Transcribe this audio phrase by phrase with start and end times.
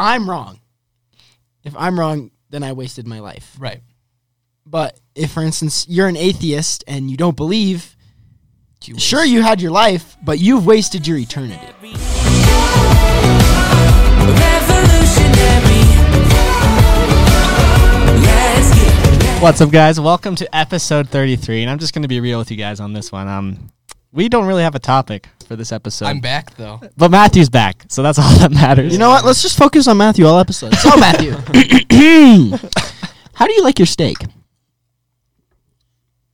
[0.00, 0.58] I'm wrong,
[1.62, 3.54] if I'm wrong, then I wasted my life.
[3.58, 3.82] Right.
[4.64, 7.98] But if, for instance, you're an atheist and you don't believe,
[8.96, 11.66] sure you had your life, but you've wasted your eternity.
[19.42, 20.00] What's up, guys?
[20.00, 22.94] Welcome to episode 33, and I'm just going to be real with you guys on
[22.94, 23.28] this one.
[23.28, 23.70] Um,
[24.12, 26.80] we don't really have a topic for this episode, I'm back though.
[26.96, 28.92] but Matthew's back, so that's all that matters.
[28.92, 29.24] You know what?
[29.24, 30.78] Let's just focus on Matthew all episodes.
[30.80, 31.32] So, Matthew,
[33.34, 34.16] how do you like your steak?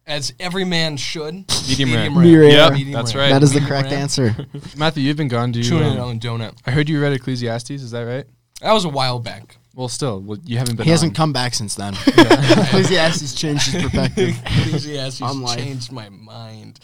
[0.07, 1.35] As every man should.
[1.69, 2.11] Medium rare.
[2.11, 3.25] Medium Yep, Medium that's rare.
[3.25, 3.33] right.
[3.33, 3.99] That is the correct rare.
[3.99, 4.37] answer.
[4.77, 5.51] Matthew, you've been gone.
[5.51, 5.65] Do you?
[5.65, 6.57] Chewing it um, on donut.
[6.65, 7.71] I heard you read Ecclesiastes.
[7.71, 8.25] Is that right?
[8.61, 9.57] That was a while back.
[9.75, 10.85] Well, still, well, you haven't been.
[10.85, 11.15] He hasn't on.
[11.17, 11.95] come back since then.
[12.07, 14.37] Ecclesiastes changed his perspective.
[14.47, 15.59] Ecclesiastes On life.
[15.59, 16.79] changed my mind.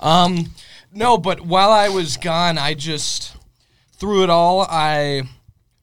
[0.00, 0.52] Um,
[0.92, 3.36] no, but while I was gone, I just
[3.96, 5.22] through it all, I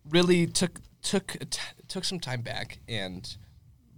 [0.09, 3.35] really took took t- took some time back and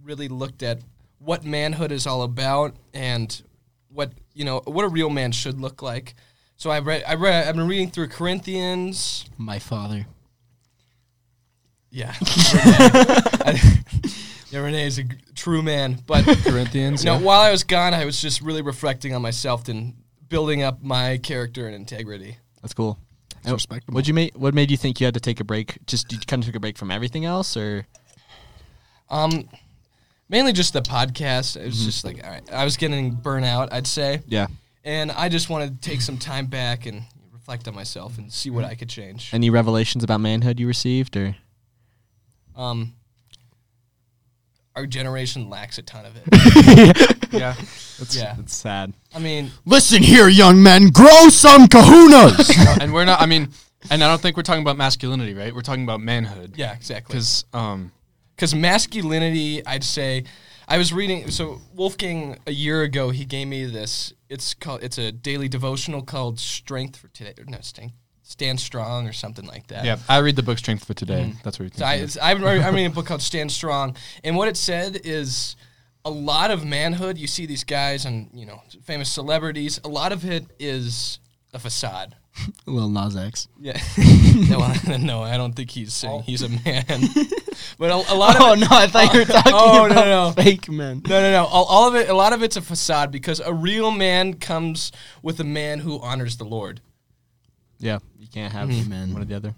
[0.02, 0.80] really looked at
[1.18, 3.42] what manhood is all about and
[3.88, 6.14] what you know what a real man should look like.
[6.56, 9.24] So I read I read I've been reading through Corinthians.
[9.38, 10.06] My father.
[11.90, 13.82] Yeah, I-
[14.50, 17.02] yeah, Renee is a g- true man, but Corinthians.
[17.04, 17.20] No, yeah.
[17.24, 19.94] while I was gone, I was just really reflecting on myself and
[20.28, 22.36] building up my character and integrity.
[22.62, 22.98] that's cool.
[23.42, 23.94] It's respectable.
[23.94, 24.34] What you made?
[24.36, 25.78] What made you think you had to take a break?
[25.86, 27.86] Just you kind of took a break from everything else, or
[29.08, 29.48] Um,
[30.28, 31.56] mainly just the podcast.
[31.56, 34.48] It was just like, all right, I was getting burnout, I'd say, yeah?
[34.84, 38.50] and I just wanted to take some time back and reflect on myself and see
[38.50, 39.30] what I could change.
[39.32, 41.36] Any revelations about manhood you received, or
[42.56, 42.92] Um,
[44.74, 47.17] our generation lacks a ton of it.
[47.30, 47.54] yeah.
[47.98, 48.34] that's Yeah.
[48.36, 48.92] that's sad.
[49.14, 52.78] I mean, Listen here, young men, grow some kahunas.
[52.80, 53.20] and we're not.
[53.20, 53.48] I mean,
[53.90, 55.54] and I don't think we're talking about masculinity, right?
[55.54, 56.54] We're talking about manhood.
[56.56, 57.12] yeah, exactly.
[57.14, 57.92] Because um,
[58.36, 60.22] because masculinity i'd say
[60.68, 64.96] i was reading so wolfgang a year ago he gave me this it's called it's
[64.96, 67.90] a daily devotional called strength for today or no stand,
[68.22, 71.32] stand strong or something like that yeah, I read the book Strength for Today.
[71.42, 72.04] That's what you're so I, thinking.
[72.04, 75.56] it's, I'm, I'm reading a book called stand strong and what it said is
[76.04, 80.12] a lot of manhood you see these guys and you know famous celebrities a lot
[80.12, 81.18] of it is
[81.52, 82.14] a facade
[82.66, 83.48] Lil Nas X.
[83.60, 83.72] yeah
[84.48, 86.22] no, I- no i don't think he's saying oh.
[86.22, 86.84] he's a man
[87.78, 89.86] but a, a lot of Oh it, no, I thought you were oh, talking Oh,
[89.86, 90.42] no, about no.
[90.42, 91.02] fake men.
[91.06, 91.44] No, no, no.
[91.46, 94.92] All, all of it, a lot of it's a facade because a real man comes
[95.22, 96.80] with a man who honors the Lord.
[97.78, 99.12] Yeah, you can't have Amen.
[99.12, 99.54] one or the other.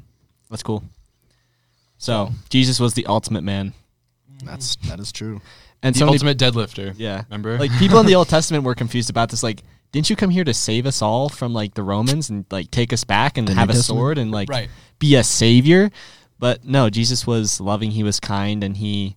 [0.50, 0.82] That's cool.
[1.98, 3.72] So Jesus was the ultimate man,
[4.30, 4.46] mm-hmm.
[4.46, 5.40] That's that is true.
[5.82, 6.94] And the so many ultimate deadlifter.
[6.96, 7.22] Yeah.
[7.30, 7.58] Remember?
[7.58, 9.42] Like people in the Old Testament were confused about this.
[9.42, 12.70] Like, didn't you come here to save us all from like the Romans and like
[12.70, 13.98] take us back and The have New a Testament?
[13.98, 14.68] sword and like Right.
[14.98, 15.90] be a savior?
[16.38, 17.90] But no, Jesus was loving.
[17.90, 19.16] He was kind, and he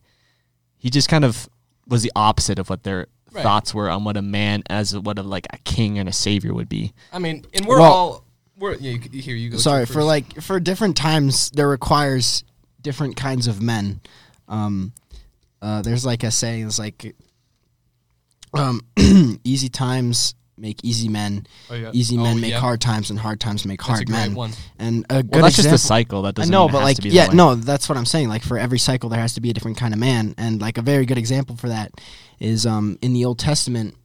[0.77, 1.47] he just kind of
[1.87, 3.41] was the opposite of what their Right.
[3.41, 6.53] thoughts were on what a man as what a like a king and a savior
[6.53, 6.93] would be.
[7.11, 8.23] I mean, and we're Well- all
[8.57, 8.91] we're yeah.
[8.91, 9.57] You, c- here you go.
[9.57, 12.43] Sorry for like for different times there requires
[12.81, 14.01] different kinds of men.
[14.47, 14.91] Um,
[15.63, 16.67] uh, there's like a saying.
[16.67, 17.15] It's like,
[18.53, 18.81] um,
[19.43, 21.47] easy times make easy men.
[21.69, 21.89] Oh, yeah.
[21.93, 22.59] Easy Oh, men make yeah.
[22.59, 24.35] hard times, and hard times make That's hard a great men.
[24.35, 24.51] one.
[24.77, 26.21] And a good Well, that's just a cycle.
[26.21, 26.51] That I doesn't.
[26.51, 28.29] know, but like, yeah, that no, that's what I'm saying.
[28.29, 30.77] Like for every cycle, there has to be a different kind of man, and like
[30.77, 31.91] a very good example for that
[32.39, 33.95] is um in the Old Testament,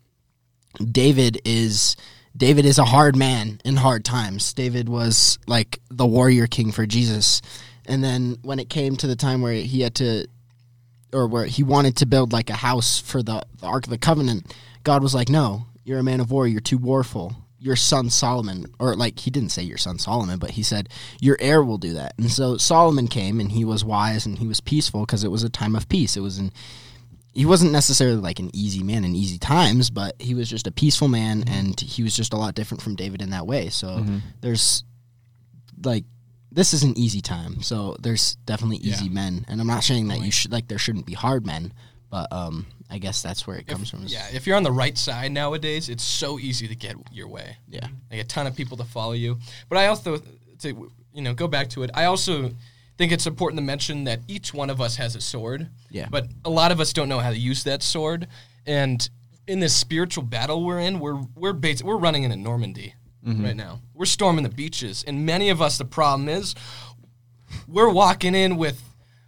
[0.93, 1.97] David is
[2.37, 4.53] David is a hard man in hard times.
[4.55, 7.43] David was like the warrior king for Jesus,
[7.87, 10.27] and then when it came to the time where he had to,
[11.13, 13.99] or where he wanted to build like a house for the, the Ark of the
[13.99, 14.55] Covenant,
[14.85, 16.47] God was like, "No, you're a man of war.
[16.47, 20.51] You're too warful." Your son Solomon, or like he didn't say your son Solomon, but
[20.53, 20.89] he said
[21.21, 22.15] your heir will do that.
[22.17, 25.43] And so Solomon came, and he was wise and he was peaceful because it was
[25.43, 26.17] a time of peace.
[26.17, 26.53] It was an
[27.39, 30.73] he wasn't necessarily like an easy man in easy times, but he was just a
[30.73, 31.55] peaceful man, mm-hmm.
[31.55, 33.69] and he was just a lot different from David in that way.
[33.69, 34.19] So mm-hmm.
[34.41, 34.83] there's
[35.85, 36.05] like
[36.51, 39.13] this is an easy time, so there's definitely easy Yeah.
[39.13, 41.73] men, and I'm not saying that you should like there shouldn't be hard men,
[42.11, 44.05] but um I guess that's where it comes from.
[44.07, 47.57] yeah, if you're on the right side nowadays, it's so easy to get your way.
[47.69, 49.39] yeah, like a ton of people to follow you.
[49.69, 50.23] But I also,
[50.61, 51.91] to you know, go back to it.
[51.95, 52.53] I also
[52.97, 55.69] think it's important to mention that each one of us has a sword.
[55.91, 56.07] Yeah.
[56.11, 58.27] But a lot of us don't know how to use that sword,
[58.67, 59.07] and
[59.47, 63.81] in this spiritual battle we're in, we're we're bas- we're running into Normandy right now.
[63.99, 66.55] We're storming the beaches, and many of us, the problem is,
[67.67, 68.81] we're walking in with.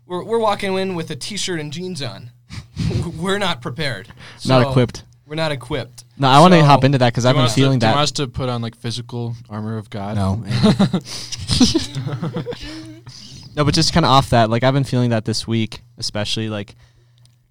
[0.06, 2.30] We're, we're walking in with a t-shirt and jeans on.
[3.18, 4.12] we're not prepared.
[4.46, 5.02] Not equipped.
[5.26, 6.04] We're not equipped.
[6.16, 7.80] No, I want to So- hop into that because I've been want us to- feeling
[7.80, 7.96] do you that.
[7.96, 10.14] want us to put on like physical armor of God?
[10.14, 10.44] no, No,
[13.56, 16.48] No, but just kind of off that, like I've been feeling that this week, especially
[16.48, 16.76] like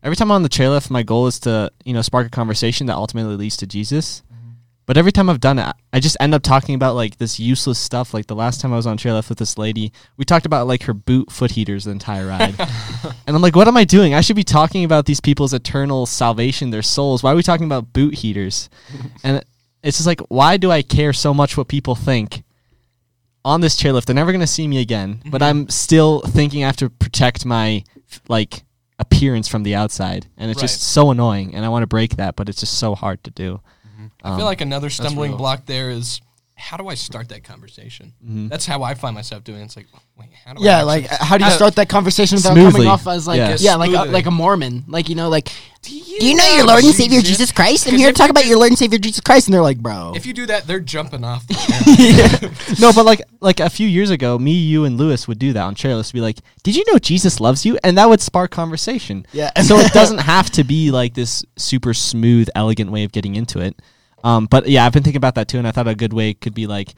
[0.04, 2.88] every time I'm on the chairlift, my goal is to you know spark a conversation
[2.88, 4.24] that ultimately leads to Jesus.
[4.90, 7.78] But every time I've done it, I just end up talking about like this useless
[7.78, 8.12] stuff.
[8.12, 10.82] Like the last time I was on chairlift with this lady, we talked about like
[10.86, 12.60] her boot foot heaters the entire ride,
[13.28, 14.16] and I'm like, what am I doing?
[14.16, 17.22] I should be talking about these people's eternal salvation, their souls.
[17.22, 18.68] Why are we talking about boot heaters?
[19.24, 19.44] and
[19.84, 22.44] it's just like, why do I care so much what people think?
[23.46, 24.06] on this chairlift.
[24.06, 25.62] They're never going to see me again, but mm-hmm.
[25.62, 27.84] I'm still thinking I have to protect my
[28.28, 28.64] like
[28.98, 31.54] appearance from the outside, and it's just so annoying.
[31.54, 33.62] And I want to break that, but it's just so hard to do.
[34.24, 36.20] I feel like another stumbling block there is
[36.56, 38.12] how do I start that conversation?
[38.22, 38.50] Mm-hmm.
[38.50, 39.62] That's how I find myself doing.
[39.62, 39.64] it.
[39.64, 39.88] It's like,
[40.18, 42.72] wait, how do Yeah, actually- like how do you how- start that conversation without Smoothly.
[42.74, 43.56] coming off as like Yeah.
[43.58, 45.46] yeah, like a, like a Mormon, like you know, like
[45.84, 47.88] Do do you know your Lord and Savior Jesus Christ?
[47.88, 49.78] I'm Because here to talk about your Lord and Savior Jesus Christ, and they're like,
[49.80, 51.48] bro, If you do that, they're jumping off.
[51.48, 51.54] The
[52.74, 52.76] chair.
[52.82, 55.62] no, but like like a few years ago, me, you, and Lewis would do that
[55.62, 56.12] on chairlifts.
[56.12, 59.26] Be like, "Did you know Jesus loves you?" And that would spark conversation.
[59.32, 59.58] Yeah.
[59.62, 63.60] so it doesn't have to be like this super smooth, elegant way of getting into
[63.60, 63.80] it.
[64.24, 66.34] Um, but yeah, I've been thinking about that too, and I thought a good way
[66.34, 66.94] could be like,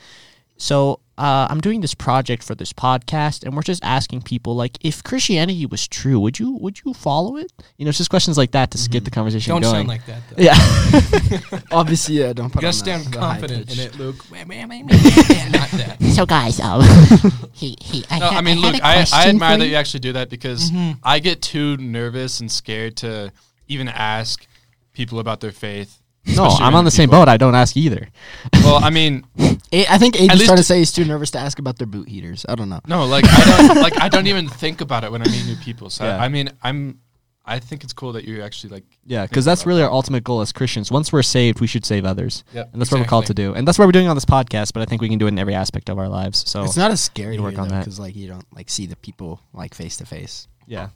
[0.57, 4.77] so uh, I'm doing this project for this podcast, and we're just asking people like,
[4.81, 7.51] if Christianity was true, would you would you follow it?
[7.77, 9.61] You know, it's just questions like that to s get the conversation Mm-hmm.
[9.61, 9.87] Don't going.
[9.87, 10.21] sound like that.
[10.29, 11.51] Though.
[11.51, 11.59] yeah.
[11.71, 13.85] obviously, yeah, don't put You on gotta the- sound the high confident in pitch.
[13.85, 14.25] it, Luke.
[14.31, 15.97] Not that.
[16.15, 16.81] So guys, um,
[17.53, 18.03] he he.
[18.09, 19.71] I, No, ha- I mean, had look, a I, I question admire that you.
[19.71, 20.71] you actually do that because
[21.03, 23.31] I get too nervous and scared to
[23.67, 24.45] even ask
[24.93, 26.00] people about their faith.
[26.25, 27.21] No, especially I'm on the same people.
[27.21, 27.29] boat.
[27.29, 28.07] I don't ask either.
[28.55, 31.39] Well, I mean, I think At Aiden's least- trying to say he's too nervous to
[31.39, 32.45] ask about their boot heaters.
[32.47, 32.79] I don't know.
[32.87, 35.55] no, like I don't, like I don't even think about it when I meet new
[35.57, 35.89] people.
[35.89, 36.17] So Yeah.
[36.17, 36.99] I, I mean, I'm,
[37.43, 38.83] I think it's cool that you actually like.
[39.03, 39.87] Yeah, because that's really that.
[39.87, 40.91] our ultimate goal as Christians.
[40.91, 43.55] Once we're saved, we should save others, Yep, and that's what we're called to do.
[43.55, 44.73] And that's what we're doing on this podcast.
[44.73, 46.47] But I think we can do it in every aspect of our lives.
[46.47, 47.79] So It's not as scary to work on that.
[47.79, 50.47] because like you don't like see the people like face to face.
[50.67, 50.89] yeah,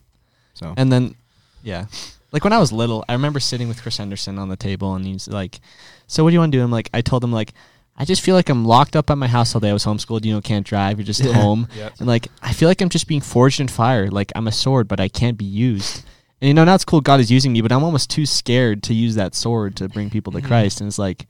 [0.54, 1.16] So and then
[1.64, 1.86] yeah,
[2.32, 5.04] like when I was little, I remember sitting with Chris Henderson on the table, and
[5.04, 5.60] he's like,
[6.06, 7.52] "So what do you want to do?" I'm like, I told him like.
[7.98, 9.70] I just feel like I'm locked up at my house all day.
[9.70, 10.98] I was homeschooled, you know, can't drive.
[10.98, 11.32] You're just Yeah.
[11.32, 11.66] home.
[11.74, 11.94] Yep.
[11.98, 14.10] And like, I feel like I'm just being forged in fire.
[14.10, 16.04] Like I'm a sword, but I can't be used.
[16.42, 18.82] And you know, now it's cool God is using me, but I'm almost too scared
[18.82, 20.46] to use that sword to bring people to mm-hmm.
[20.46, 20.82] Christ.
[20.82, 21.26] And it's like,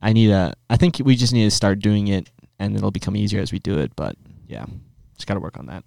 [0.00, 0.54] I need a.
[0.70, 3.58] I think we just need to start doing it, and it'll become easier as we
[3.58, 3.96] do it.
[3.96, 4.16] But
[4.46, 4.66] yeah,
[5.16, 5.82] just got to work on that.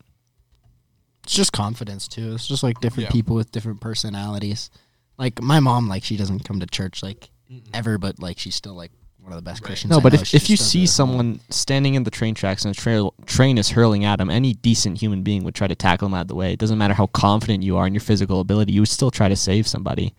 [1.28, 2.34] It's just confidence too.
[2.36, 3.12] It's just like different Yeah.
[3.12, 4.70] people with different personalities.
[5.18, 7.30] Like my mom, like she doesn't come to church like
[7.74, 9.68] ever, but like she's still like one of the best Right.
[9.68, 9.92] Christians.
[9.92, 10.22] No, I but know.
[10.22, 10.96] if, She if you see it at home.
[11.10, 14.54] someone standing in the train tracks and a trail, train is hurling at him, any
[14.54, 16.54] decent human being would try to tackle him out of the way.
[16.54, 19.28] It doesn't matter how confident you are in your physical ability, you would still try
[19.28, 20.16] to save somebody.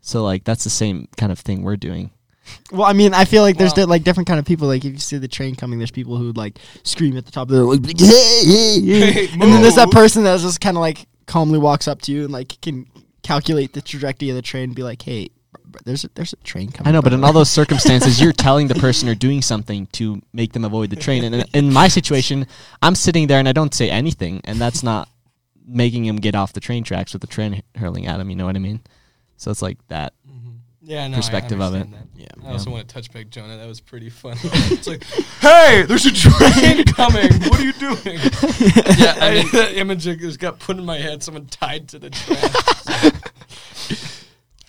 [0.00, 2.10] So like that's the same kind of thing we're doing.
[2.72, 4.66] Well, I mean, I feel like there's Well- di- like different kind of people.
[4.68, 7.48] Like if you see the train coming, there's people who like scream at the top
[7.48, 8.06] of their like, hey,
[8.44, 9.10] hey, hey.
[9.12, 12.12] Hey, and then there's that person that just kind of like calmly walks up to
[12.12, 12.86] you and like can
[13.22, 15.30] calculate the trajectory of the train and be like, hey,
[15.84, 16.88] there's a, there's a train coming.
[16.88, 20.22] I know, but in all those circumstances, you're telling the person or doing something to
[20.32, 21.24] make them avoid the train.
[21.24, 22.46] And in, in my situation,
[22.80, 25.08] I'm sitting there and I don't say anything, and that's not
[25.66, 28.30] making him get off the train tracks with the train hurling at him.
[28.30, 28.80] You know what I mean?
[29.36, 30.14] So it's like that.
[30.88, 31.90] Yeah, no, Perspective of it.
[31.90, 32.06] That.
[32.16, 32.26] Yeah.
[32.46, 33.58] I also want to touch back Jonah.
[33.58, 34.38] That was pretty funny.
[34.42, 35.04] it's like,
[35.40, 37.30] hey, there's a train coming.
[37.50, 37.96] What are you doing?
[38.98, 41.22] Yeah, I I mean, that image just got put in my head.
[41.22, 43.32] Someone tied to the track.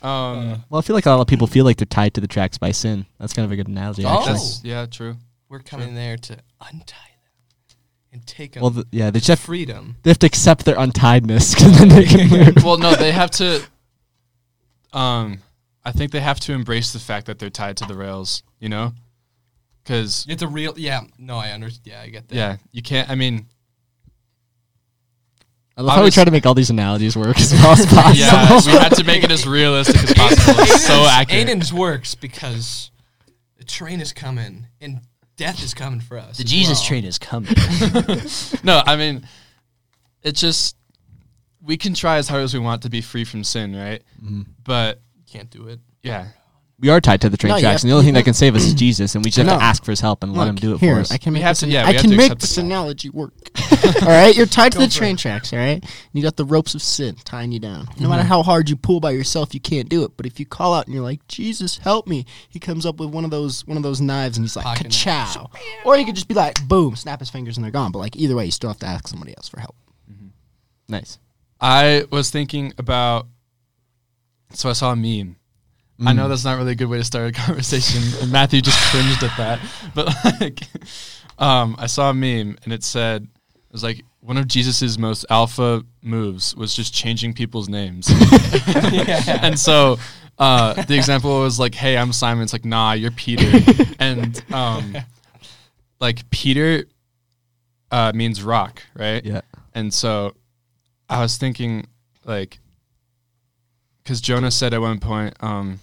[0.01, 2.27] um, Well, I feel like a lot of people feel like they're tied to the
[2.27, 3.05] tracks by sin.
[3.17, 4.19] That's kind of a good analogy, Oh.
[4.29, 4.69] actually.
[4.69, 5.15] yeah, true.
[5.47, 7.77] We're coming there to untie them
[8.11, 9.95] and take them Well, the, yeah, they just have, freedom.
[10.03, 12.63] they have to accept their untiedness because then they can move.
[12.63, 13.61] well, no, they have to.
[14.93, 15.39] Um,
[15.83, 18.43] I think they have to embrace the fact that they're tied to the rails.
[18.59, 18.93] You know,
[19.83, 20.73] because It's a real.
[20.77, 21.01] Yeah.
[21.17, 21.87] No, I understand.
[21.87, 22.35] Yeah, I get that.
[22.35, 23.09] yeah, you can't.
[23.09, 23.47] I mean,
[25.77, 28.13] I love how we try to make all these analogies work as well as possible.
[28.15, 30.63] yeah, we had to make it as realistic as possible.
[30.63, 31.47] It's so accurate.
[31.47, 32.91] Aiden's works because
[33.57, 34.99] the train is coming and
[35.37, 36.37] death is coming for us.
[36.37, 36.87] The Jesus well.
[36.87, 37.53] train is coming.
[38.63, 39.25] No, I mean,
[40.21, 40.75] it's just
[41.61, 44.03] we can try as hard as we want to be free from sin, right?
[44.21, 44.41] Mm-hmm.
[44.65, 44.99] But
[45.31, 45.79] Can't do it.
[46.03, 46.27] yeah,
[46.79, 48.23] We are tied to the train No, you tracks, have- and the only thing that
[48.23, 49.57] can save us is Jesus, and we just have No.
[49.57, 51.11] to ask for his help and let him do it here, for us.
[51.11, 52.55] I can make have this, to- an- yeah, I have can to make accept this
[52.55, 53.33] the- analogy work.
[54.01, 55.19] all right, you're tied to the train it.
[55.19, 55.51] tracks.
[55.53, 55.83] All right, and
[56.13, 57.87] you got the ropes of sin tying you down.
[57.99, 58.29] No matter mm-hmm.
[58.29, 60.11] how hard you pull by yourself, you can't do it.
[60.17, 63.09] But if you call out and you're like, "Jesus, help me," he comes up with
[63.09, 65.03] one of those one of those knives and he's like, Pocket knife.
[65.03, 65.49] "Ka-chow!"
[65.85, 67.91] Or you could just be like, "Boom!" Snap his fingers and they're gone.
[67.91, 69.75] But like either way, you still have to ask somebody else for help.
[70.11, 70.27] Mm-hmm.
[70.87, 71.19] nice.
[71.61, 73.27] I was thinking about.
[74.51, 75.35] So I saw a meme.
[76.05, 78.79] I know that's not really a good way to start a conversation, and Matthew just
[78.89, 79.59] cringed at that.
[79.93, 80.61] But like,
[81.37, 85.25] um, I saw a meme, and it said, "It was like one of Jesus's most
[85.29, 88.09] alpha moves was just changing people's names.
[88.91, 89.39] yeah.
[89.41, 89.97] and so
[90.37, 93.49] uh, the example was like, "Hey, I'm Simon." It's like, "Nah, you're Peter."
[93.99, 94.95] and um,
[95.99, 96.85] like Peter
[97.91, 99.23] uh, means rock, right?
[99.23, 99.41] Yeah.
[99.73, 100.35] And so
[101.09, 101.87] I was thinking,
[102.25, 102.59] like,
[104.09, 105.81] because Jonah said at one point, um,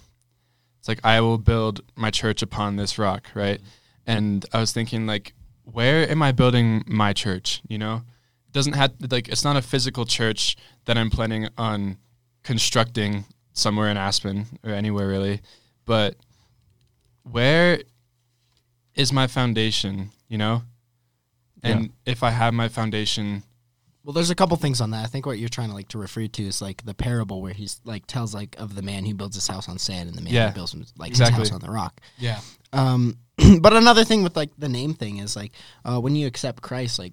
[0.79, 3.61] it's like, I will build my church upon this rock, right?
[4.05, 5.31] And I was thinking, like,
[5.63, 7.61] where am I building my church?
[7.69, 8.01] You know,
[8.45, 11.99] it doesn't have, like, it's not a physical church that I'm planning on
[12.43, 15.39] constructing somewhere in Aspen or anywhere really,
[15.85, 16.17] but
[17.23, 17.81] where
[18.93, 20.63] is my foundation, you know?
[21.63, 23.43] And if I have my foundation,
[24.07, 25.03] Well, there's a couple things on that.
[25.03, 27.51] I think what you're trying to like to refer to is like the parable where
[27.51, 30.21] he's like tells like of the man who builds his house on sand and the
[30.21, 30.47] man Yeah.
[30.47, 31.41] who builds his- like Exactly.
[31.41, 31.99] his house on the rock.
[32.17, 32.39] Yeah.
[32.71, 33.17] Um,
[33.59, 35.51] but another thing with like the name thing is like
[35.83, 37.11] uh, when you accept Christ, like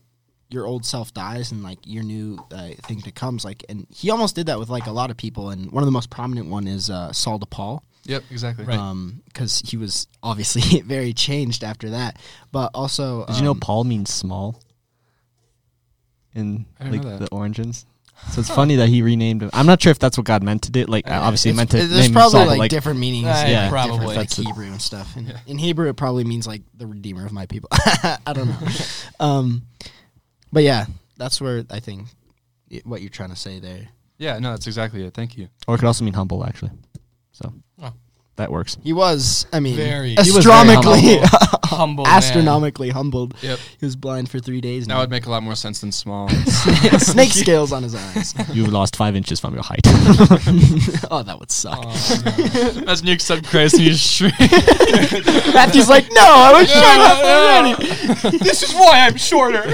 [0.51, 4.37] your old self dies and like your new uh, thing becomes like, and he almost
[4.37, 5.51] did that with like a lot of people.
[5.51, 7.83] And one of the most prominent one is uh, Saul de Paul.
[8.05, 8.67] yep, exactly.
[8.67, 8.79] Right.
[8.79, 12.21] Um, because he was obviously very changed after that.
[12.53, 14.61] But also, Did you know um, Paul means small?
[16.35, 17.87] In like the origins.
[18.31, 19.51] So it's funny that he renamed him.
[19.53, 20.85] I'm not sure if that's what God meant to do.
[20.87, 22.71] Like, Uh, obviously, he it's- meant to it- name There's probably Saul, but, like, like
[22.71, 23.27] different meanings.
[23.27, 23.99] Uh, yeah, probably.
[23.99, 24.37] different, like That's.
[24.37, 25.17] Hebrew and stuff.
[25.17, 25.39] And Yeah.
[25.47, 27.69] in Hebrew, it probably means like the redeemer of my people.
[27.73, 28.69] I don't know.
[29.21, 29.63] um,
[30.53, 30.87] but yeah,
[31.17, 32.07] that's where I think
[32.73, 33.89] i- what you're trying to say there.
[34.17, 35.13] Yeah, no, that's exactly it.
[35.13, 35.49] Thank you.
[35.67, 36.71] or it could also mean humble, actually.
[37.33, 37.93] So Oh.
[38.37, 38.79] that works.
[38.85, 40.47] He was, I mean, Very- He was
[41.97, 42.95] very astronomically, man.
[42.95, 43.35] humbled.
[43.43, 43.59] Yep.
[43.79, 44.87] He was blind for three days.
[44.87, 44.97] Now.
[44.97, 46.29] That would make a lot more sense than small.
[46.99, 48.35] snake scales on his eyes.
[48.53, 49.81] You've lost five inches from your height.
[51.11, 51.83] oh, that would suck.
[52.85, 54.39] That's when you accept Christ and you shrink.
[54.39, 58.39] Matthew's like, no, I was shut up already.
[58.39, 59.65] this is why I'm shorter.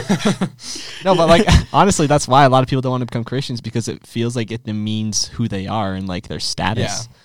[1.04, 3.60] no, but like honestly, that's why a lot of people don't want to become Christians
[3.60, 7.08] because it feels like it demeans who they are and like their status.
[7.08, 7.16] Yeah.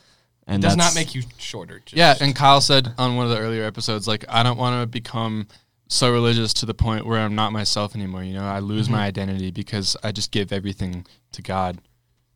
[0.47, 1.79] And Does that's, not make you shorter.
[1.79, 4.81] Just yeah, and Kyle said on one of the earlier episodes, like, I don't want
[4.81, 5.47] to become
[5.87, 8.23] so religious to the point where I'm not myself anymore.
[8.23, 9.05] You know, I lose my mm-hmm.
[9.05, 11.81] identity because I just give everything to God.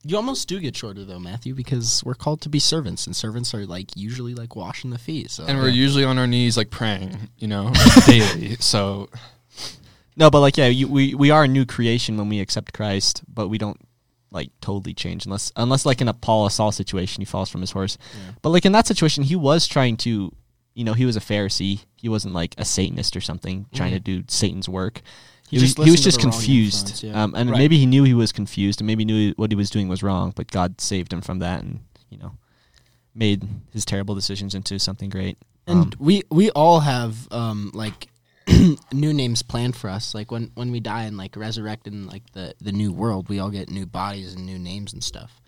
[0.04, 3.54] You almost do get shorter though, Matthew, because we're called to be servants, and servants
[3.54, 5.30] are like usually like washing the feet.
[5.30, 7.72] So And we're usually on our knees, like praying, you know,
[8.06, 8.56] daily.
[8.56, 9.10] So,
[10.16, 13.24] No, but like yeah, you, we we are a new creation when we accept Christ,
[13.28, 13.80] but we don't
[14.32, 17.62] like totally change unless unless like in a Paul or Saul situation he falls from
[17.62, 17.98] his horse.
[18.42, 20.32] But like in that situation, he was trying to,
[20.76, 21.86] you know, he was a Pharisee.
[21.96, 25.02] He wasn't like a Satanist or something trying to do Satan's work.
[25.50, 27.24] He, He was, just he was just confused, yeah.
[27.24, 27.58] um, and Right.
[27.58, 30.32] maybe he knew he was confused, and maybe knew what he was doing was wrong.
[30.36, 31.80] But God saved him from that, and
[32.12, 32.34] you know,
[33.16, 35.40] made his terrible decisions into something great.
[35.66, 38.09] and Um, we we all have um like
[38.94, 40.14] new names planned for us.
[40.16, 43.40] Like when when we die and like resurrect in like the the new world, we
[43.40, 45.40] all get new bodies and new names and stuff.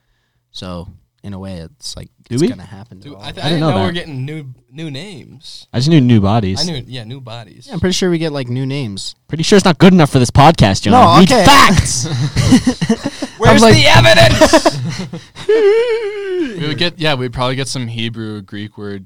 [0.52, 0.88] So
[1.24, 2.48] in a way, it's like Do it's we?
[2.50, 3.00] gonna happen.
[3.02, 3.46] To Dude, all I, of th- us.
[3.46, 5.68] I didn't didn't know know, we're getting new new names.
[5.72, 6.62] I just knew new bodies.
[6.68, 7.68] I knew, yeah, new bodies.
[7.68, 9.16] Yeah, I'm pretty sure we get like new names.
[9.28, 10.94] Pretty sure it's not good enough for this podcast, John.
[10.94, 11.46] No, We need okay.
[11.46, 12.06] facts.
[13.38, 15.22] Where's like- the evidence?
[16.62, 19.06] we would get, yeah, we'd probably get some Hebrew Greek word,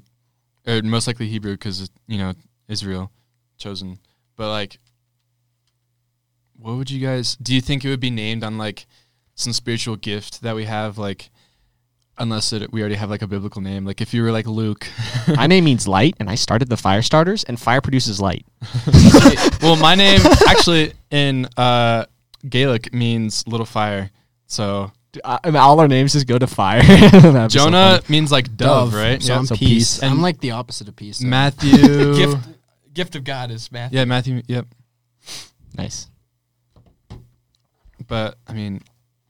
[0.66, 2.34] or most likely Hebrew because, you know,
[2.68, 3.10] Israel
[3.58, 3.98] chosen.
[4.36, 4.78] But like,
[6.58, 8.86] what would you guys, do you think it would be named on like
[9.34, 10.98] some spiritual gift that we have?
[10.98, 11.30] Like,
[12.18, 13.84] unless it, we already have like a biblical name.
[13.84, 14.86] Like if you were like Luke.
[15.36, 18.46] My name means light, and I started the fire starters, and fire produces light.
[19.62, 22.06] well, my name actually in uh,
[22.48, 24.10] Gaelic means little fire.
[24.46, 24.92] So
[25.24, 26.82] I mean, all our names just go to fire.
[26.84, 29.22] That'd so Jonah means like dove, right?
[29.22, 29.38] So Yeah.
[29.40, 29.98] I'm So peace.
[29.98, 30.02] peace.
[30.02, 31.18] I'm like the opposite of peace.
[31.18, 32.14] so- Matthew.
[32.16, 32.38] gift,
[32.96, 33.98] gift of God is Matthew.
[33.98, 34.42] Yeah, Matthew.
[34.48, 34.66] Yep.
[35.76, 36.08] nice.
[38.08, 38.80] But I mean,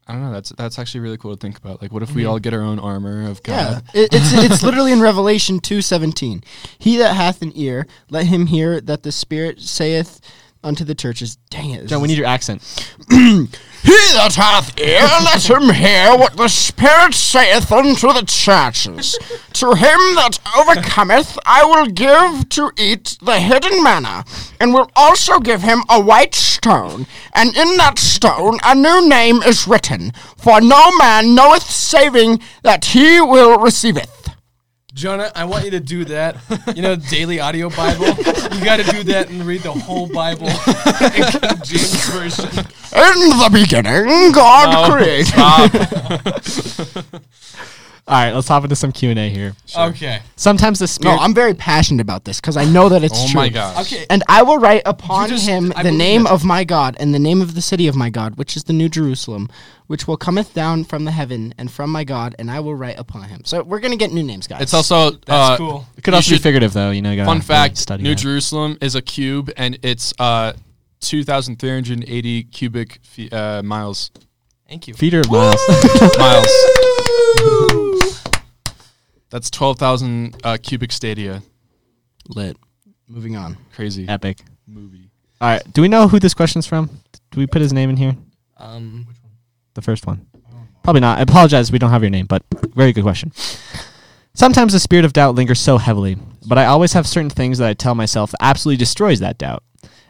[0.06, 0.32] I don't know.
[0.32, 1.82] That's that's actually really cool to think about.
[1.82, 2.30] Like, what if we mm-hmm.
[2.30, 3.84] all get our own armor of Yeah, God?
[3.92, 6.42] it, it's it's literally in Revelation two seventeen.
[6.78, 10.20] He that hath an ear, let him hear that the Spirit saith
[10.66, 11.36] unto the churches.
[11.48, 12.62] Dang it, John, we need your accent.
[13.86, 19.16] He that hath ear, let him hear what the Spirit saith unto the churches.
[19.56, 24.24] To him that overcometh, I will give to eat the hidden manna,
[24.60, 29.36] and will also give him a white stone, and in that stone a new name
[29.36, 34.15] is written, for no man knoweth saving that he will receiveth.
[34.96, 36.38] Jonah, I want you to do that.
[36.74, 38.06] You know, daily audio Bible.
[38.06, 40.54] You got to do that and read the whole Bible in
[41.12, 42.48] King James version.
[42.48, 45.34] In the beginning, God created.
[48.08, 49.52] All right, let's hop into some Q and A here.
[49.76, 50.20] Okay.
[50.36, 51.16] Sometimes the spirit.
[51.16, 51.20] No.
[51.20, 53.40] I'm very passionate about this because I know that it's Oh true.
[53.40, 53.92] my gosh.
[53.92, 54.06] Okay.
[54.08, 56.30] And I will write upon just- him I the believe name it.
[56.30, 58.72] of my God and the name of the city of my God, which is the
[58.72, 59.48] New Jerusalem,
[59.88, 62.96] which will cometh down from the heaven and from my God, and I will write
[62.96, 63.42] upon him.
[63.44, 64.62] So we're gonna get new names, guys.
[64.62, 65.84] It's also That's uh, cool.
[65.96, 66.92] it could you also be should- figurative, though.
[66.92, 68.20] You know, you gotta Fun really fact: study New that.
[68.20, 70.52] Jerusalem is a cube, and it's uh,
[71.00, 74.12] 2,380 cubic fe- uh, miles.
[74.68, 74.94] Thank you.
[74.94, 75.60] Feet or miles?
[76.18, 76.48] miles.
[79.30, 81.42] That's 12,000 uh, cubic stadia.
[82.28, 82.56] lit.
[83.08, 83.56] Moving on.
[83.74, 84.42] Crazy Epic.
[84.66, 85.10] movie.
[85.40, 85.62] All right.
[85.72, 86.90] Do we know who this question's from?
[87.30, 88.16] Do we put his name in here?
[88.56, 89.06] Um,
[89.74, 90.26] The first one.
[90.82, 91.18] Probably not.
[91.18, 91.70] I apologize.
[91.72, 92.42] We don't have your name, but
[92.74, 93.32] very good question.
[94.34, 96.16] Sometimes the spirit of doubt lingers so heavily,
[96.46, 99.62] but I always have certain things that I tell myself that absolutely destroys that doubt.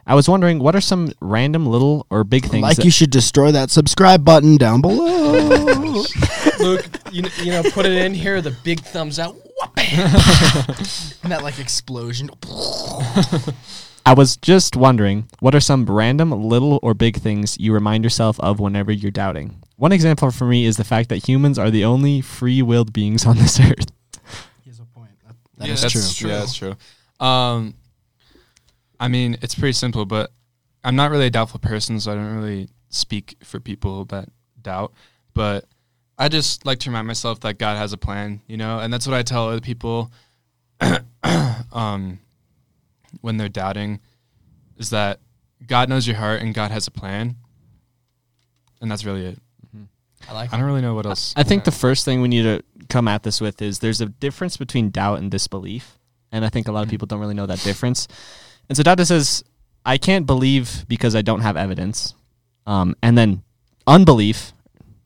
[0.06, 2.62] I was wondering, what are some random little or big things?
[2.62, 5.32] Like that- you should destroy that subscribe button down below.
[6.60, 8.40] Luke, you, kn- you know, put it in here.
[8.40, 9.34] The big thumbs out.
[9.76, 9.86] and
[11.32, 12.30] that like explosion.
[14.06, 18.38] I was just wondering, what are some random little or big things you remind yourself
[18.40, 19.60] of whenever you're doubting?
[19.76, 23.36] One example for me is the fact that humans are the only free-willed beings on
[23.36, 23.90] this earth.
[24.62, 25.10] He has a point.
[25.58, 26.30] That Yeah, is that's true.
[26.30, 26.76] Yeah, that's true.
[27.18, 27.74] Um,
[28.98, 30.32] I mean, it's pretty simple, but
[30.84, 34.28] I'm not really a doubtful person, so I don't really speak for people that
[34.60, 34.92] doubt.
[35.34, 35.66] But
[36.18, 39.06] I just like to remind myself that God has a plan, you know, and that's
[39.06, 40.10] what I tell other people
[41.72, 42.20] um,
[43.20, 44.00] when they're doubting
[44.78, 45.20] is that
[45.66, 47.36] God knows your heart and God has a plan.
[48.80, 49.38] And that's really it.
[50.28, 50.52] I like.
[50.52, 51.32] I don't really know what else.
[51.36, 54.06] I think the first thing we need to come at this with is there's a
[54.06, 55.98] difference between doubt and disbelief.
[56.32, 58.08] And I think a lot of people don't really know that difference.
[58.68, 59.44] And so doubt says,
[59.84, 62.14] I can't believe because I don't have evidence.
[62.66, 63.42] Um, and then
[63.86, 64.52] unbelief,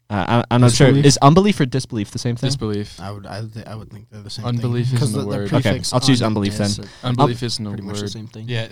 [0.09, 0.89] uh, I, I'm not sure.
[0.89, 2.49] Is unbelief or disbelief the same thing?
[2.49, 2.99] disbelief.
[2.99, 4.47] I would, I would, th- I would think they're the same.
[4.47, 4.97] Unbelief thing.
[4.97, 5.53] isn't 'Cause the word.
[5.53, 6.67] Okay, I'll choose un unbelief then.
[6.69, 8.49] dis are Unbelief isn't a Pretty much the same thing.
[8.49, 8.69] Yeah,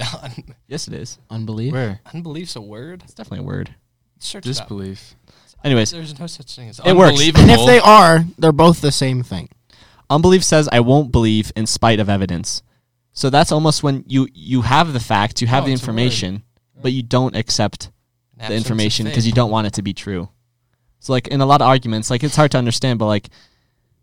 [0.66, 1.18] yes, it is.
[1.30, 1.72] Unbelief.
[1.72, 2.00] Where?
[2.12, 3.02] unbelief's a word.
[3.04, 3.74] It's definitely a word.
[4.18, 4.42] Search.
[4.44, 5.14] Disbelief.
[5.62, 7.20] Anyways, There's no such thing as It works.
[7.20, 9.48] And if they are, they're both the same thing.
[10.10, 12.62] unbelief says I won't believe in spite of evidence.
[13.18, 15.84] So that's almost when you you have the facts, you have Oh, the it's a
[15.84, 16.44] information,
[16.80, 17.90] but you don't accept
[18.36, 20.28] the information because you don't want it to be true.
[21.00, 23.28] So like in a lot of arguments, like it's hard to understand, but like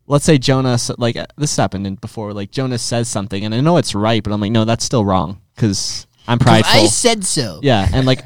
[0.06, 3.62] let's say Jonah, like uh, this happened in before, like Jonah says something, and I
[3.62, 6.78] know it's right, but I'm like, no, that's still wrong because I'm prideful.
[6.78, 7.62] I said so.
[7.64, 8.22] yeah, and like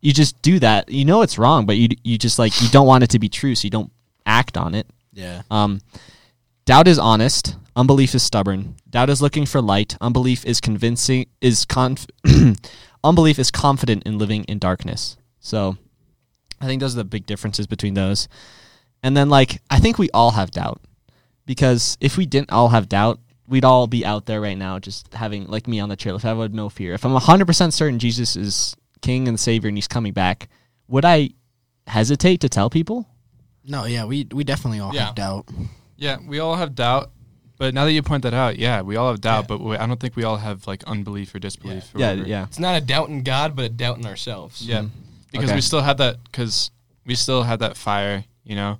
[0.00, 2.86] you just do that, you know it's wrong, but you you just like you don't
[2.86, 3.90] want it to be true, so you don't
[4.24, 4.86] act on it.
[5.12, 5.42] Yeah.
[5.50, 5.80] Um,
[6.66, 7.56] doubt is honest.
[7.76, 8.76] Unbelief is stubborn.
[8.88, 9.96] Doubt is looking for light.
[10.00, 11.26] Unbelief is convincing.
[11.40, 12.06] Is conf-
[13.04, 15.16] unbelief is confident in living in darkness.
[15.40, 15.76] So,
[16.60, 18.28] I think those are the big differences between those.
[19.02, 20.80] And then, like, I think we all have doubt
[21.46, 25.12] because if we didn't all have doubt, we'd all be out there right now, just
[25.12, 26.16] having like me on the trail.
[26.16, 29.68] If I would no fear, if I'm hundred percent certain Jesus is King and Savior
[29.68, 30.48] and He's coming back,
[30.88, 31.30] would I
[31.86, 33.06] hesitate to tell people?
[33.66, 35.06] No, yeah, we we definitely all Yeah.
[35.06, 35.48] have doubt.
[35.96, 37.10] Yeah, we all have doubt.
[37.56, 39.46] But now that you point that out, yeah, we all have doubt, Yeah.
[39.46, 41.94] but we, I don't think we all have like unbelief or disbelief.
[41.94, 42.44] or Yeah, yeah.
[42.44, 44.60] It's not a doubt in God, but a doubt in ourselves.
[44.66, 44.86] Yeah,
[45.30, 45.54] because Okay.
[45.56, 46.70] we still have that because
[47.06, 48.78] we still have that fire, you know,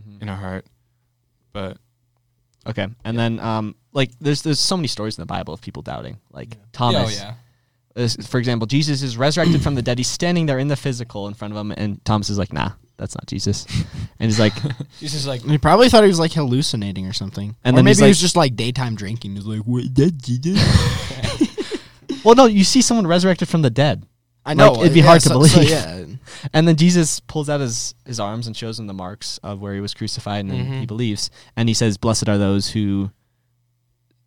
[0.00, 0.22] Mm-hmm.
[0.22, 0.66] in our heart.
[1.52, 1.78] But
[2.66, 5.82] Okay, and then um, like there's there's so many stories in the Bible of people
[5.82, 7.18] doubting, like Thomas.
[7.20, 7.34] Oh yeah.
[8.02, 9.96] is- for example, Jesus is resurrected from the dead.
[9.98, 12.72] He's standing there in the physical in front of him, and Thomas is like, "Nah,
[12.98, 13.64] that's not Jesus."
[14.20, 14.52] And he's like,
[15.00, 17.56] He's just like He probably thought he was like hallucinating or something.
[17.64, 19.36] And or then maybe he's he like- was just like daytime drinking.
[19.36, 20.60] He's like, wait, that Jesus?
[22.24, 24.04] "Well, no, you see someone resurrected from the dead."
[24.44, 24.72] I know.
[24.72, 25.70] Like, it'd be yeah, hard to so- so, believe.
[25.70, 26.04] yeah.
[26.52, 29.74] And then Jesus pulls out his, his arms and shows him the marks of where
[29.74, 31.30] he was crucified, and then he believes.
[31.56, 33.10] And he says, "Blessed are those who,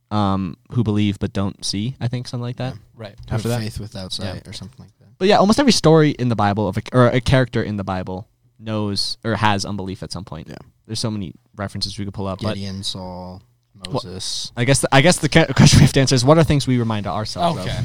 [0.09, 2.75] um, who believe but don't see." I think something like that.
[2.95, 3.15] right.
[3.29, 3.61] Have After that?
[3.61, 5.17] faith without sight or something like that.
[5.17, 7.83] But yeah, almost every story in the Bible of a, or a character in the
[7.83, 8.27] Bible
[8.61, 10.47] knows or has unbelief at some point.
[10.47, 10.55] Yeah.
[10.85, 13.41] There's so many references we could pull up, but Gideon, Saul,
[13.89, 14.51] Moses.
[14.55, 16.67] I guess the, I guess the question we have to answer is what are things
[16.67, 17.77] we remind ourselves Okay.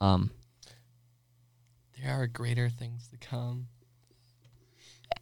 [0.00, 0.06] of?
[0.06, 0.30] Um,
[2.02, 3.68] There are greater things to come.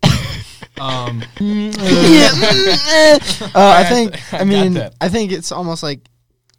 [0.80, 2.30] um, yeah.
[3.54, 4.32] uh, I think.
[4.34, 4.94] I I mean, that.
[5.00, 6.00] I think it's almost like,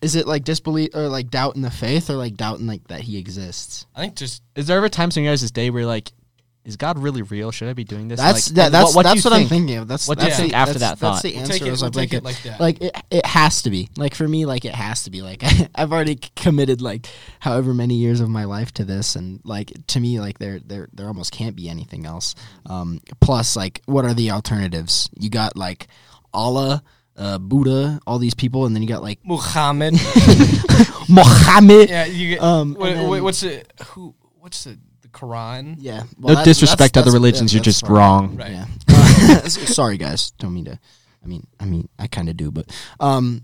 [0.01, 2.87] is it like disbelief or like doubt in the faith or like doubt in like
[2.87, 3.85] that he exists?
[3.95, 6.11] I think just is there ever times in your guys' day where you're like,
[6.65, 7.51] is God really real?
[7.51, 8.19] Should I be doing this?
[8.19, 9.87] That's Like, that, that's what, what that's you what I'm thinking of.
[9.87, 11.53] That's What do you that's think the- after that's- that That's the We'll answer.
[11.53, 12.59] take it- is we'll like, take like, it like that.
[12.61, 15.43] like it, it has to be like for me like it has to be like
[15.75, 17.07] I've already committed like
[17.41, 20.87] however many years of my life to this and like to me like there there
[20.93, 22.33] there almost can't be anything else.
[22.65, 25.09] Um, plus like what are the alternatives?
[25.19, 25.87] You got like
[26.33, 26.81] Allah,
[27.17, 29.93] uh, Buddha, all these people, and then you got like Muhammad.
[31.09, 31.89] Muhammad.
[31.89, 33.71] yeah, you get, Um, what, then- what's it?
[33.87, 34.15] who?
[34.39, 34.77] What's the the
[35.13, 35.75] Quran?
[35.79, 36.03] Yeah.
[36.19, 37.51] no that- disrespect to that's- other religions.
[37.51, 37.91] that's- you're that's just fine.
[37.95, 38.35] wrong.
[38.35, 38.51] Right.
[38.51, 38.65] Yeah.
[39.23, 40.31] Uh, sorry, guys.
[40.31, 40.77] Don't mean to.
[41.23, 43.41] I mean, I mean, I kind of do, but um,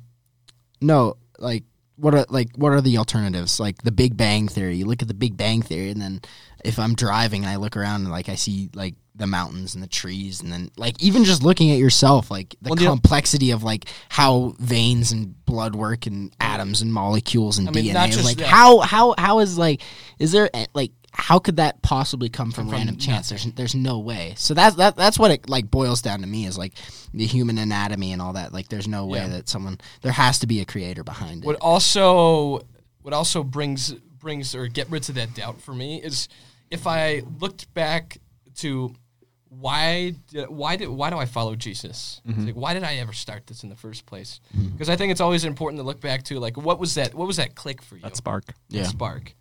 [0.82, 1.16] no.
[1.38, 1.64] Like,
[1.96, 3.60] what are like what are the alternatives?
[3.60, 4.76] Like the Big Bang Theory.
[4.76, 6.20] You look at the Big Bang Theory, and then
[6.66, 9.82] if I'm driving and I look around and like I see like the mountains and
[9.84, 12.92] the trees, and then like even just looking at yourself, like the Well, you know-
[12.92, 17.86] complexity of like how veins and blood work and atoms and molecules and I mean,
[17.86, 17.94] DNA.
[17.94, 18.48] not just like that.
[18.48, 19.82] how how how is like
[20.20, 23.30] is there eh, like how could that possibly come from, from random chance?
[23.30, 24.34] There's there's no way.
[24.38, 26.74] So that's that that's what it like boils down to me is like
[27.14, 28.54] the human anatomy and all that.
[28.54, 29.28] Like there's no way Yeah.
[29.28, 31.48] that someone there has to be a creator behind it.
[31.48, 32.62] What also
[33.02, 36.28] what also brings brings or get rid of that doubt for me is
[36.70, 38.18] if I looked back
[38.58, 38.94] to
[39.48, 42.22] why did, why did why do I follow Jesus?
[42.26, 44.40] It's Like why did I ever start this in the first place?
[44.56, 44.70] Mm-hmm.
[44.70, 47.26] Because I think it's always important to look back to like what was that what
[47.28, 48.02] was that click for you?
[48.04, 48.46] That spark.
[48.46, 48.84] that Yeah.
[48.84, 49.34] spark.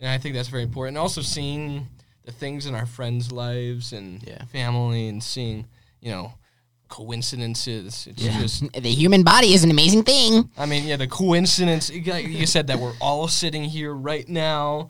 [0.00, 0.96] And I think that's very important.
[0.96, 1.88] And also seeing
[2.24, 4.44] the things in our friends' lives and Yeah.
[4.46, 5.66] family and seeing,
[6.00, 6.32] you know,
[6.88, 8.06] coincidences.
[8.08, 10.50] It's just The human body is an amazing thing.
[10.56, 11.90] I mean, yeah, the coincidence.
[11.90, 14.88] You you said that we're all sitting here right now.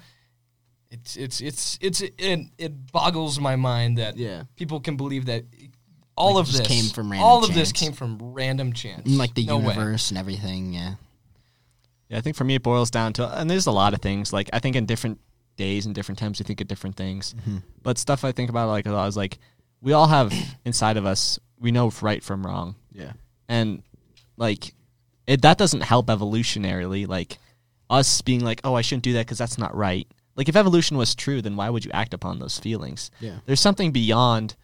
[0.91, 4.45] It's it's it's it's it, it boggles my mind that Yeah.
[4.57, 5.45] people can believe that
[6.17, 7.73] all Like, of this came from random all of this chance.
[7.73, 9.09] came from random chance.
[9.09, 9.75] Like the No way.
[9.75, 10.73] universe and everything.
[10.73, 10.95] Yeah.
[12.09, 14.33] Yeah, I think for me it boils down to, and there's a lot of things.
[14.33, 15.21] Like I think in different
[15.57, 17.35] days and different times we think of different things.
[17.41, 17.59] Mm-hmm.
[17.83, 19.39] But stuff I think about like a lot is like
[19.81, 20.33] we all have
[20.65, 23.13] inside of us we know right from wrong, Yeah.
[23.49, 23.83] and
[24.37, 24.75] like
[25.27, 27.07] it that doesn't help evolutionarily.
[27.09, 27.39] Like
[27.89, 30.07] us being like, oh, I shouldn't do that because that's not right.
[30.37, 33.11] Like if evolution was true, then why would you act upon those feelings?
[33.21, 33.39] Yeah.
[33.47, 34.57] There's something beyond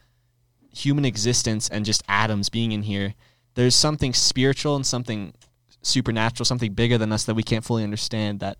[0.74, 3.14] human existence and just atoms being in here.
[3.54, 5.32] There's something spiritual and something
[5.82, 8.58] supernatural, something bigger than us that we can't fully understand that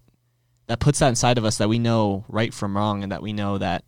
[0.67, 3.33] that puts that inside of us that we know right from wrong and that we
[3.33, 3.85] know that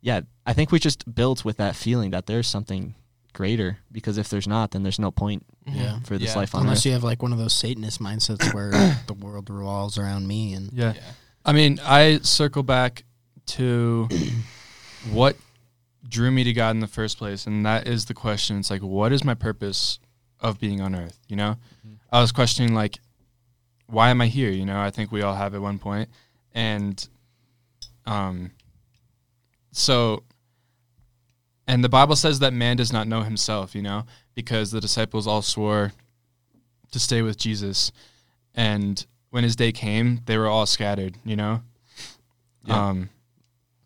[0.00, 2.94] yeah, I think we just built with that feeling that there's something
[3.32, 5.78] greater because if there's not then there's no point mm-hmm.
[5.78, 6.00] Yeah.
[6.00, 6.40] for this Yeah.
[6.40, 6.86] life on Unless earth.
[6.86, 8.70] you have like one of those Satanist mindsets where
[9.06, 10.92] the world revolves around me and Yeah.
[10.94, 11.00] Yeah.
[11.44, 13.04] I mean, I circle back
[13.46, 14.08] to
[15.10, 15.36] what
[16.08, 18.58] drew me to God in the first place, and that is the question.
[18.58, 19.98] It's like, what is my purpose
[20.40, 21.18] of being on earth?
[21.28, 21.94] You know, mm-hmm.
[22.14, 23.00] I was questioning like,
[23.86, 24.50] why am I here?
[24.50, 26.08] You know, I think we all have at one point.
[26.08, 26.16] point,
[26.54, 27.08] and
[28.06, 28.50] um,
[29.72, 30.22] so,
[31.66, 33.74] and the Bible says that man does not know himself.
[33.74, 35.92] You know, because the disciples all swore
[36.92, 37.90] to stay with Jesus,
[38.54, 41.16] and when his day came, they were all scattered.
[41.24, 41.62] You know,
[42.64, 42.88] Yeah.
[42.88, 43.10] um,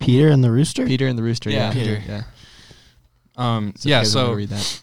[0.00, 0.84] Peter and the rooster.
[0.86, 1.68] Peter and the rooster, Yeah.
[1.68, 1.72] yeah.
[1.72, 2.02] Peter.
[2.06, 2.22] Yeah.
[3.36, 4.02] um, So if you yeah.
[4.02, 4.82] So read that.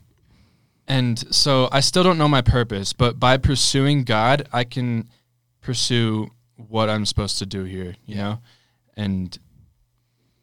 [0.87, 5.09] And so I still don't know my purpose, but by pursuing God, I can
[5.61, 8.39] pursue what I'm supposed to do here, you know?
[8.95, 9.37] And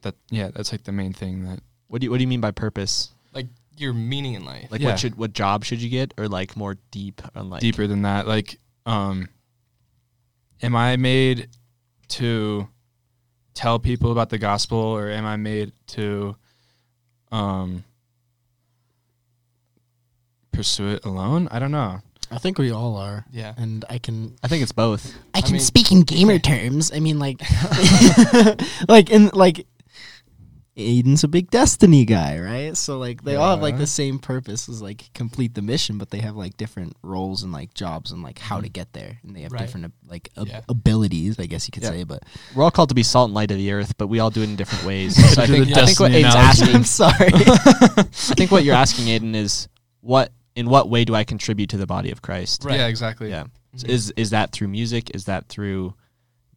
[0.03, 2.41] that yeah, that's like the main thing that What do you what do you mean
[2.41, 3.11] by purpose?
[3.33, 4.69] Like your meaning in life.
[4.71, 4.89] Like Yeah.
[4.89, 8.03] what should what job should you get or like more deep on like deeper than
[8.03, 8.27] that.
[8.27, 9.29] Like um
[10.61, 11.49] am I made
[12.09, 12.69] to
[13.55, 16.37] tell people about the gospel or am I made to
[17.31, 17.85] um
[20.53, 21.49] pursue it alone?
[21.51, 22.01] I don't know.
[22.31, 23.27] I think we all are.
[23.31, 23.53] Yeah.
[23.57, 25.15] And I can I think it's both.
[25.35, 26.91] I can mean- speak in gamer terms.
[26.93, 27.41] I mean like
[28.89, 29.67] like in like
[30.75, 32.75] Aiden's a big Destiny guy, right?
[32.75, 36.09] So like they all have like the same purpose is like complete the mission, but
[36.09, 38.73] they have like different roles and like jobs and like how to mm-hmm.
[38.73, 39.61] get there, and they have Right.
[39.61, 40.63] different like ab- Yeah.
[40.71, 41.91] abilities, I guess you could Yeah.
[41.91, 42.05] say.
[42.05, 42.23] But
[42.55, 44.41] We're all called to be salt and light of the earth, but we all do
[44.41, 45.15] it in different ways.
[45.35, 46.63] So I think, I think what Aiden's analogy.
[46.63, 47.31] asking I'm sorry.
[47.35, 49.69] I think what you're asking, Aiden, is
[50.01, 52.65] what in what way do I contribute to the body of Christ?
[52.65, 52.79] Right.
[52.79, 53.31] Yeah, exactly.
[53.31, 53.45] Yeah.
[53.77, 55.15] So is is that through music?
[55.15, 55.95] Is that through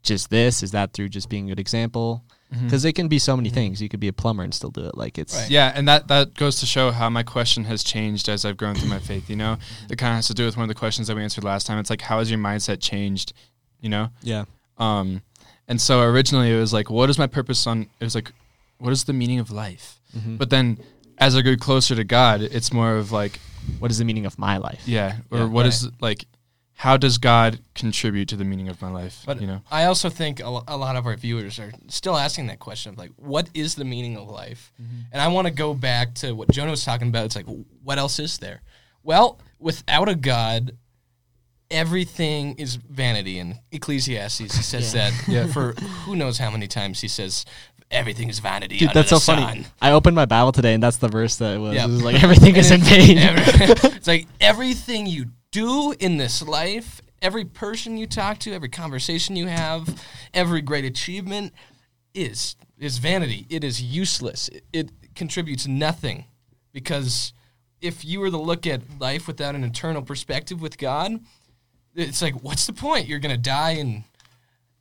[0.04, 0.64] just this?
[0.64, 2.24] Is that through just being a good example?
[2.64, 3.82] Because it can be so many things.
[3.82, 4.96] You could be a plumber and still do it.
[4.96, 5.50] Like it's Right.
[5.50, 8.76] Yeah, and that that goes to show how my question has changed as I've grown
[8.76, 9.30] through my faith.
[9.30, 9.58] You know,
[9.90, 11.68] it kind of has to do with one of the questions that we answered last
[11.68, 11.80] time.
[11.80, 13.34] It's like, how has your mindset changed?
[13.82, 14.46] You know, yeah.
[14.78, 15.22] um,
[15.68, 17.88] and so originally it was like, what is my purpose on?
[18.00, 18.32] It was like,
[18.78, 20.00] what is the meaning of life?
[20.18, 20.38] Mhm.
[20.38, 20.78] But then,
[21.18, 23.40] as I grew closer to God, it's more of like,
[23.80, 24.82] what is the meaning of my life?
[24.86, 25.46] yeah, or Yeah.
[25.46, 25.94] what is Right.
[26.02, 26.26] like,
[26.78, 29.24] how does God contribute to the meaning of my life?
[29.26, 32.18] But you know, I also think a, lo- a lot of our viewers are still
[32.18, 34.74] asking that question of like, what is the meaning of life?
[34.82, 34.98] Mm-hmm.
[35.14, 37.26] And I want to go back to what Jonah was talking about.
[37.26, 37.48] It's like,
[37.82, 38.62] what else is there?
[39.04, 40.74] Well, without a God,
[41.72, 43.40] everything is vanity.
[43.40, 45.74] And Ecclesiastes, he says that Yeah, for
[46.06, 47.46] who knows how many times he says,
[47.92, 48.78] everything is vanity.
[48.78, 49.66] Dude, that's so the funny.
[49.82, 51.76] I opened my Bible today, and that's the verse that it was.
[51.76, 51.86] Yeah.
[51.86, 53.18] It was like everything is in vain.
[53.18, 59.36] it's like everything you do in this life, every person you talk to, every conversation
[59.36, 61.54] you have, every great achievement
[62.14, 63.46] is is vanity.
[63.50, 64.50] It is useless.
[64.50, 66.26] It, it contributes nothing
[66.74, 67.34] because
[67.82, 71.20] if you were to look at life without an eternal perspective with God,
[71.96, 73.08] it's like what's the point?
[73.08, 74.04] You're going to die and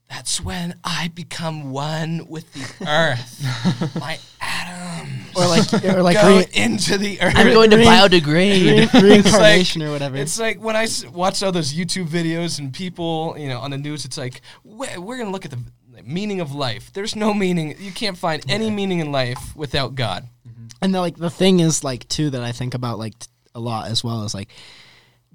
[0.08, 3.94] that's when I become one with the earth.
[4.00, 7.34] My atoms or like or like go re- into the earth.
[7.36, 8.92] I'm going to Re- biodegrade.
[8.92, 10.16] re- reincarnation or whatever.
[10.16, 13.70] It's like when I s- watch all those YouTube videos and people, you know, on
[13.70, 15.58] the news, it's like we're, we're going to look at the
[16.04, 16.92] meaning of life.
[16.92, 17.74] There's no meaning.
[17.78, 20.28] You can't find any meaning in life without God.
[20.46, 20.66] Mm-hmm.
[20.82, 23.60] And the, like the thing is like too that I think about like t- a
[23.60, 24.50] lot as well is like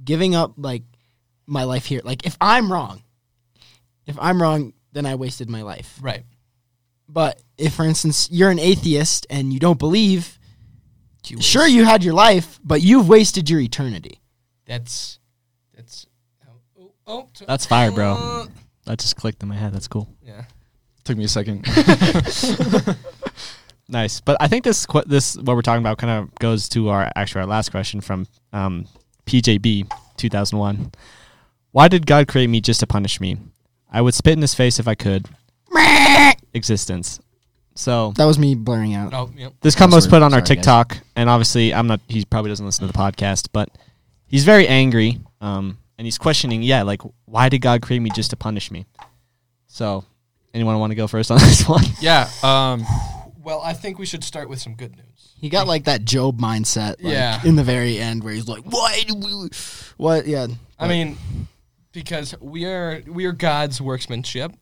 [0.03, 0.83] giving up like
[1.47, 2.01] my life here.
[2.03, 3.01] Like if I'm wrong,
[4.09, 5.97] if I'm wrong, then I wasted my life.
[6.01, 6.23] Right.
[7.07, 10.37] But if, for instance, you're an atheist and you don't believe,
[11.39, 14.19] sure you had your life, but you've wasted your eternity.
[14.65, 15.19] That's
[15.75, 16.05] that's.
[16.47, 18.13] Oh, oh, oh, t- That's fire, bro.
[18.13, 18.45] uh,
[18.85, 19.73] That just clicked in my head.
[19.73, 20.07] That's cool.
[20.23, 20.43] yeah.
[21.03, 21.65] Took me a second.
[23.91, 26.89] Nice, but I think this qu- this what we're talking about kind of goes to
[26.89, 28.85] our actually our last question from um,
[29.25, 30.91] PJB two thousand one.
[31.71, 33.37] Why did God create me just to punish me?
[33.91, 35.27] I would spit in his face if I could.
[36.53, 37.19] Existence.
[37.75, 39.13] So That was me blurring out.
[39.13, 39.53] Oh, yep.
[39.61, 40.11] this combo was sorry.
[40.11, 40.47] put on our Sorry, guys.
[40.57, 42.01] TikTok, and obviously I'm not.
[42.07, 43.69] He probably doesn't listen to the podcast, but
[44.27, 46.61] he's very angry, um, and he's questioning.
[46.61, 48.85] Yeah, like why did God create me just to punish me?
[49.67, 50.03] So,
[50.53, 51.83] anyone want to go first on this one?
[52.01, 52.29] yeah.
[52.43, 52.85] Um,
[53.41, 55.33] Well, I think we should start with some good news.
[55.39, 57.41] He got like that Job mindset, like, Yeah.
[57.43, 59.49] in the very end where he's like, "Why do we?
[59.97, 60.27] What?
[60.27, 60.47] Yeah,
[60.77, 61.17] I mean,
[61.91, 64.53] because we are we are God's workmanship.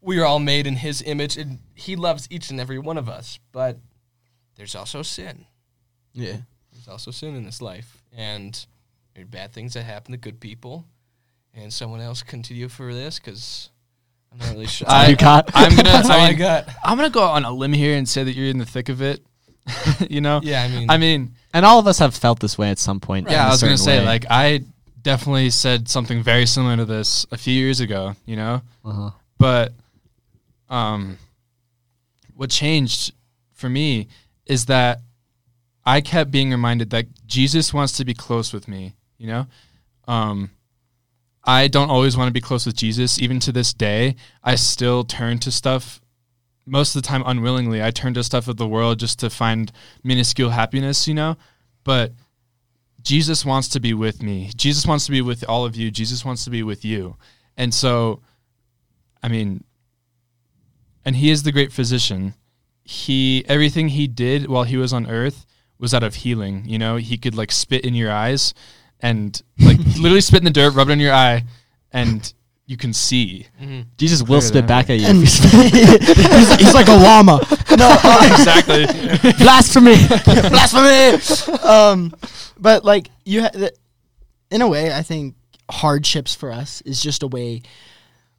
[0.00, 3.08] We are all made in His image, and He loves each and every one of
[3.08, 3.38] us.
[3.52, 3.78] But
[4.56, 5.46] there's also sin.
[6.12, 6.38] yeah."
[6.72, 8.66] There's also sin in this life, and
[9.14, 10.84] there are bad things that happen to good people.
[11.54, 13.70] And someone else continue for this because
[14.32, 14.88] I'm not really sure.
[14.90, 15.48] all you got?
[15.54, 15.84] I'm gonna.
[15.84, 16.68] That's all I, I mean, got.
[16.82, 19.00] I'm gonna go on a limb here and say that you're in the thick of
[19.02, 19.24] it.
[20.10, 20.40] you know.
[20.42, 22.98] Yeah, I mean, I mean, And all of us have felt this way at some
[22.98, 23.28] point.
[23.28, 23.44] in yeah.
[23.44, 24.04] a I was gonna certain say way.
[24.04, 24.64] like I
[25.04, 28.16] definitely said something very similar to this a few years ago.
[28.26, 28.62] You know.
[28.84, 29.10] Uh-huh.
[29.38, 29.72] but
[30.68, 31.18] um
[32.34, 33.12] what changed
[33.52, 34.08] for me
[34.46, 35.00] is that
[35.86, 39.46] I kept being reminded that Jesus wants to be close with me, you know?
[40.08, 40.50] Um
[41.44, 44.16] I don't always want to be close with Jesus even to this day.
[44.42, 46.00] I still turn to stuff
[46.66, 47.82] most of the time unwillingly.
[47.82, 49.70] I turn to stuff of the world just to find
[50.02, 51.36] minuscule happiness, you know?
[51.84, 52.12] But
[53.04, 54.50] Jesus wants to be with me.
[54.56, 55.90] Jesus wants to be with all of you.
[55.90, 57.16] Jesus wants to be with you.
[57.56, 58.20] And so
[59.22, 59.64] I mean,
[61.02, 62.34] and he is the great physician.
[62.82, 65.46] He everything he did while he was on earth
[65.78, 66.64] was out of healing.
[66.66, 68.52] You know, he could like spit in your eyes
[69.00, 71.44] and like literally spit in the dirt, rub it in your eye,
[71.90, 72.34] and
[72.66, 73.46] you can see.
[73.98, 75.06] Jesus will Clear spit back at you.
[75.20, 75.38] He's,
[76.56, 77.40] he's like a llama.
[77.76, 78.86] No, uh, exactly.
[79.38, 81.58] blasphemy, blasphemy.
[81.62, 82.14] Um,
[82.58, 83.72] but like you, ha- the,
[84.50, 85.34] in a way, I think
[85.70, 87.62] hardships for us is just a way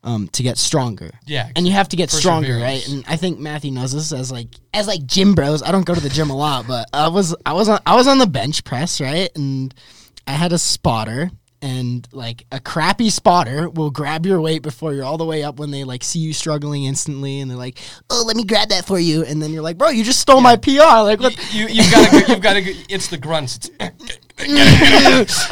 [0.03, 1.11] um, to get stronger.
[1.25, 2.87] yeah, And you have to get stronger, right?
[2.87, 5.63] And I think Matthew knows this as like as like gym bros.
[5.63, 7.95] I don't go to the gym a lot, but I was I was on I
[7.95, 9.29] was on the bench press, right?
[9.35, 9.73] And
[10.27, 11.31] I had a spotter
[11.65, 15.57] and like a crappy spotter will grab your weight before you're all the way up
[15.57, 17.79] when they like see you struggling instantly and they're like,
[18.11, 20.41] "Oh, let me grab that for you." And then you're like, "Bro, you just stole
[20.41, 23.55] my PR." Like what you you've got to you've got to it's the grunts.
[23.79, 24.19] It's,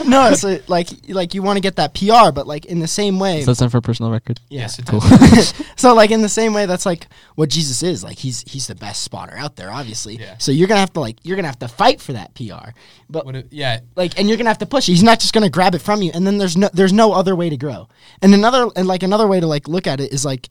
[0.05, 2.87] No, it's uh, like like you want to get that PR, but like in the
[2.87, 4.39] same way, Is that time for personal record?
[4.49, 4.99] yes, it Cool.
[4.99, 5.53] does.
[5.77, 8.75] so like in the same way that's like what jesus is like he's he's the
[8.75, 10.37] best spotter out there obviously Yeah.
[10.37, 12.71] so you're gonna have to like you're gonna have to fight for that pr
[13.09, 15.33] but What it- yeah, like and you're gonna have to push it he's not just
[15.33, 17.87] gonna grab it from you and then there's no there's no other way to grow
[18.21, 20.49] and another and like another way to like look at it is like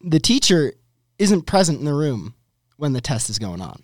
[0.00, 0.74] the teacher
[1.18, 2.34] isn't present in the room
[2.76, 3.82] when the test is going on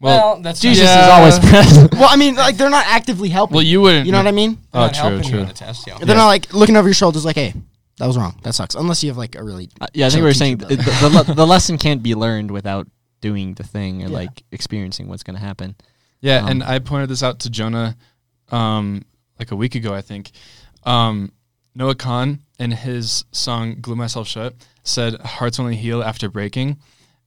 [0.00, 1.92] well, that's Jesus not, is always present.
[1.98, 4.06] well i mean like they're not actively helping well, you wouldn't.
[4.06, 5.40] you know what i mean they're Oh, not true, helping you true.
[5.40, 5.86] on the test.
[5.86, 5.98] Yeah.
[5.98, 7.54] they're not like looking over your shoulders like hey
[7.98, 10.20] that was wrong that sucks unless you have like a really Uh, yeah, I think
[10.20, 12.86] we were teacher, saying but- the, the, le- the lesson can't be learned without
[13.22, 14.18] doing the thing and Yeah.
[14.18, 15.74] like experiencing what's going to happen.
[16.20, 17.96] Yeah, Um, and I pointed this out to Jonah
[18.50, 19.02] um,
[19.38, 20.30] like a week ago, I think.
[20.84, 21.32] Um,
[21.74, 24.54] Noah Kahan in his song "Glue Myself Shut"
[24.84, 26.78] said, "Hearts only heal after breaking,"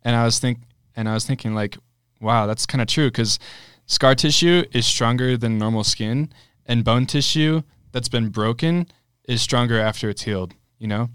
[0.04, 0.60] and I was think
[0.96, 1.78] and I was thinking like,
[2.20, 3.40] wow, that's kind of true because
[3.86, 6.32] scar tissue is stronger than normal skin,
[6.66, 8.88] and bone tissue that's been broken
[9.28, 10.54] is stronger after it's healed.
[10.78, 11.10] You know,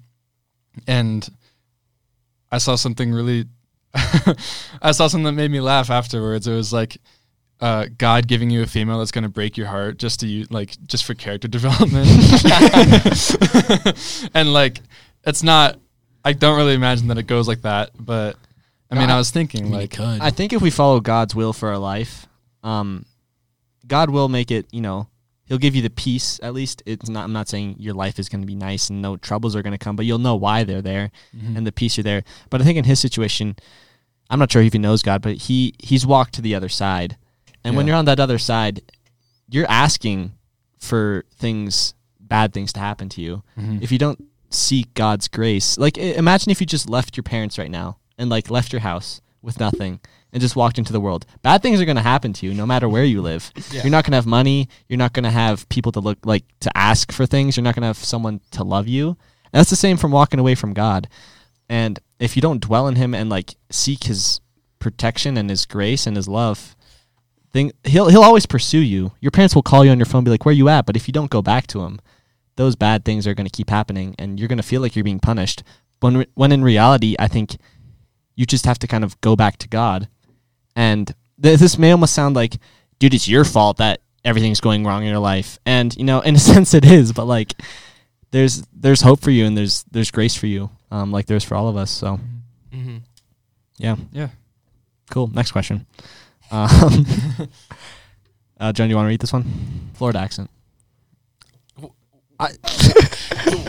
[0.86, 1.28] and
[2.50, 3.46] I saw something really,
[3.94, 6.46] I saw something that made me laugh afterwards.
[6.46, 6.98] It was like
[7.60, 10.46] uh, God giving you a female that's going to break your heart just to you
[10.50, 12.08] like just for character development,
[14.34, 14.80] and like
[15.26, 15.78] it's not.
[16.26, 18.36] I don't really imagine that it goes like that, but
[18.94, 20.20] I mean, I was thinking like could.
[20.20, 22.26] I think if we follow God's will for our life,
[22.62, 23.04] um,
[23.87, 24.66] God will make it.
[24.72, 25.09] You know,
[25.46, 26.40] He'll give you the peace.
[26.42, 27.24] At least it's not.
[27.24, 29.72] I'm not saying your life is going to be nice and no troubles are going
[29.76, 32.24] to come, but you'll know why they're there and the peace you're there.
[32.50, 33.57] But I think in his situation,
[34.30, 37.16] I'm not sure if he knows God, but he he's walked to the other side,
[37.62, 37.92] and when Yeah.
[37.92, 38.80] you're on that other side,
[39.50, 40.33] you're asking
[40.78, 43.42] for things, bad things to happen to you.
[43.83, 47.59] If you don't seek God's grace, like i- imagine if you just left your parents
[47.59, 50.00] right now and like left your house with nothing
[50.33, 51.27] and just walked into the world.
[51.42, 53.53] Bad things are going to happen to you no matter where you live.
[53.70, 54.68] You're not going to have money.
[54.88, 57.57] You're not going to have people to look like to ask for things.
[57.57, 59.09] You're not going to have someone to love you.
[59.09, 61.09] And that's the same from walking away from God.
[61.68, 64.40] And if you don't dwell in Him and like seek His
[64.79, 66.74] protection and His grace and His love,
[67.55, 69.12] thing he'll he'll always pursue you.
[69.20, 70.85] Your parents will call you on your phone, and be like, "Where are you at?"
[70.85, 72.00] But if you don't go back to Him,
[72.57, 75.05] those bad things are going to keep happening, and you're going to feel like you're
[75.05, 75.62] being punished.
[76.00, 77.57] When when in reality, I think
[78.34, 80.08] you just have to kind of go back to God.
[80.76, 82.56] And th- this may almost sound like,
[82.98, 85.58] dude, it's your fault that everything's going wrong in your life.
[85.64, 87.12] And you know, in a sense, it is.
[87.12, 87.54] But like,
[88.30, 91.54] there's there's hope for you, and there's there's grace for you, um, like there's for
[91.54, 91.90] all of us.
[91.90, 92.18] So
[92.72, 92.98] hmm
[93.76, 94.28] yeah, yeah.
[95.10, 95.28] cool.
[95.28, 95.86] Next question.
[96.50, 96.68] Um,
[98.60, 99.90] uh, John, do you want to read this one?
[99.94, 100.50] Florida accent.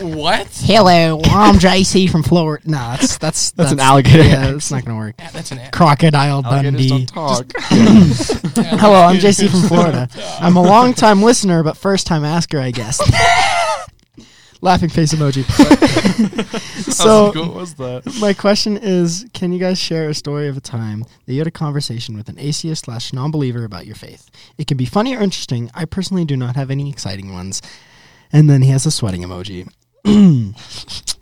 [0.00, 0.46] What?
[0.64, 2.62] Hello, I'm JC from Florida.
[2.68, 4.52] No, that's that's That's an alligator Yeah, accent.
[4.54, 5.14] that's not gonna work.
[5.18, 5.58] Yeah, that's an.
[5.58, 6.88] a- Crocodile Alligators Dundee.
[6.88, 7.46] don't talk.
[7.60, 10.08] Hello, I'm JC from Florida.
[10.40, 13.00] I'm a long time listener, but first time asker, I guess.
[14.62, 15.44] Laughing face emoji.
[16.92, 18.16] so what was that?
[18.20, 21.46] my question is, can you guys share a story of a time that you had
[21.46, 24.30] a conversation with an atheist slash non-believer about your faith?
[24.56, 25.70] It can be funny or interesting.
[25.74, 27.60] I personally do not have any exciting ones.
[28.36, 29.66] And then he has a sweating emoji.
[30.04, 30.52] is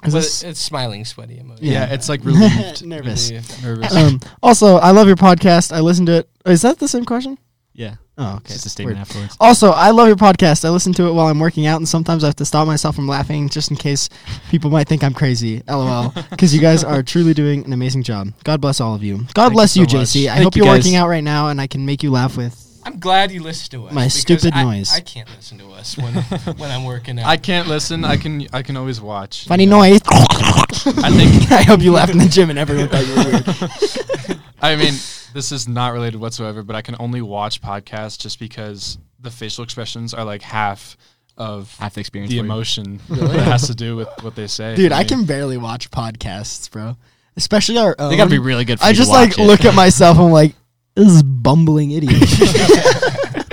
[0.02, 1.58] But this, it's smiling, sweaty emoji.
[1.60, 2.84] Yeah, it's like relieved.
[2.84, 3.30] nervous?
[3.30, 3.62] Relieved.
[3.62, 3.94] Nervous.
[3.96, 5.72] Um, also, I love your podcast.
[5.72, 6.28] I listened to it.
[6.44, 7.38] Is that the same question?
[7.76, 8.52] Yeah, Oh, okay.
[8.52, 9.08] just a statement Weird.
[9.08, 9.36] afterwards.
[9.40, 10.64] Also, I love your podcast.
[10.64, 12.94] I listen to it while I'm working out, and sometimes I have to stop myself
[12.94, 14.08] from laughing just in case
[14.50, 15.62] people might think I'm crazy.
[15.68, 16.12] LOL.
[16.30, 18.28] Because you guys are truly doing an amazing job.
[18.44, 19.20] God bless all of you.
[19.34, 19.96] God you bless you, so.
[19.98, 20.26] JC.
[20.28, 20.84] I Thank hope you, you're guys.
[20.84, 22.54] working out right now, and I can make you laugh with.
[22.84, 23.92] I'm glad you listen to us.
[23.92, 24.92] My stupid I- noise.
[24.94, 26.14] I can't listen to us when
[26.58, 27.26] when I'm working out.
[27.26, 28.04] I can't listen.
[28.04, 28.46] I can.
[28.52, 29.46] I can always watch.
[29.46, 29.78] Funny know?
[29.78, 30.00] noise.
[30.06, 31.50] I think.
[31.52, 34.40] I hope you laughed in the gym and everyone thought you were weird.
[34.62, 34.94] I mean,
[35.34, 39.64] this is not related whatsoever, but I can only watch podcasts just because the facial
[39.64, 40.96] expressions are like half
[41.36, 42.30] of Half the experience.
[42.30, 42.50] the for you.
[42.52, 44.74] emotion that has to do with what they say.
[44.76, 46.96] Dude, for I can barely watch podcasts, bro.
[47.36, 48.10] Especially our own.
[48.10, 48.78] They gotta be really good.
[48.78, 49.42] For I you to just watch like it.
[49.44, 50.18] look at myself.
[50.18, 50.54] I'm like,
[50.94, 52.12] this is bumbling idiot.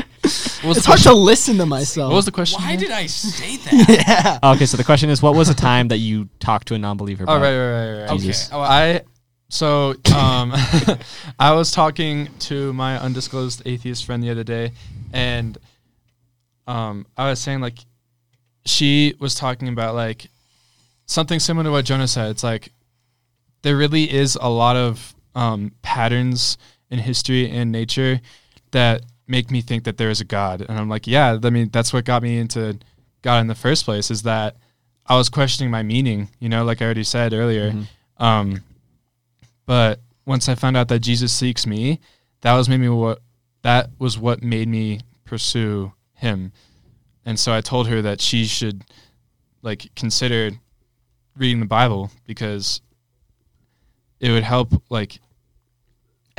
[0.61, 2.11] What was it's the hard to listen to myself.
[2.11, 2.61] What was the question?
[2.61, 2.79] Why again?
[2.81, 4.05] did I say that?
[4.07, 4.39] yeah.
[4.43, 6.77] Oh, okay, so the question is, what was a time that you talked to a
[6.77, 7.23] non-believer?
[7.27, 7.41] Oh About?
[7.41, 8.09] right, right, right, right.
[8.11, 8.17] Okay.
[8.19, 8.49] Jesus.
[8.53, 9.01] Oh, I
[9.49, 10.53] so um
[11.39, 14.71] I was talking to my undisclosed atheist friend the other day
[15.11, 15.57] and
[16.67, 17.79] um I was saying like
[18.65, 20.27] she was talking about like
[21.07, 22.29] something similar to what Jonah said.
[22.29, 22.71] It's like
[23.63, 26.57] there really is a lot of um patterns
[26.91, 28.21] in history and nature
[28.71, 30.61] that make me think that there is a God.
[30.61, 32.77] And I'm like, yeah, I mean that's what got me into
[33.21, 34.57] God in the first place is that
[35.05, 37.73] I was questioning my meaning, you know, like I already said earlier.
[38.17, 38.63] Um,
[39.65, 41.99] but once I found out that Jesus seeks me,
[42.41, 43.19] that was made me what
[43.63, 46.51] that was what made me pursue him.
[47.25, 48.83] And so I told her that she should
[49.61, 50.51] like consider
[51.37, 52.81] reading the Bible because
[54.19, 55.19] it would help like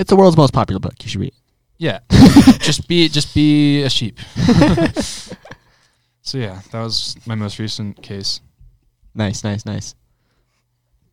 [0.02, 0.94] It's the world's most popular book.
[1.04, 1.28] You should read.
[1.28, 1.34] it.
[1.78, 2.00] yeah,
[2.58, 4.18] just be just be a sheep.
[6.22, 8.40] so yeah, that was my most recent case.
[9.14, 9.94] Nice, nice, nice.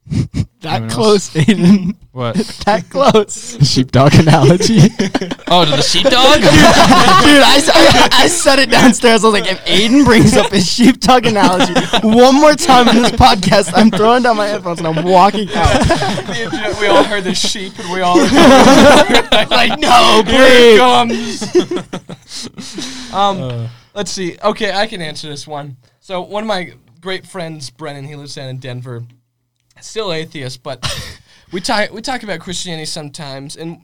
[0.62, 1.96] That Anyone close, Aiden.
[2.12, 2.36] What?
[2.66, 3.58] that close.
[3.66, 4.80] Sheepdog analogy.
[5.52, 6.12] Oh, to the sheepdog?
[6.42, 9.24] Dude, I, s- I- I said it downstairs.
[9.24, 13.12] I was like, if Aiden brings up his sheepdog analogy one more time in this
[13.14, 15.88] podcast, I'm throwing down my headphones and I'm walking out.
[16.80, 18.18] we all heard the sheep, and we all
[19.50, 21.40] like, no, here it please.
[21.50, 23.14] comes.
[23.14, 24.38] um, let's see.
[24.44, 25.78] Okay, I can answer this one.
[26.00, 29.04] So one of my great friends, Brennan, he lives down in Denver.
[29.82, 30.86] Still atheist, but
[31.52, 33.82] we talk we talk about Christianity sometimes, and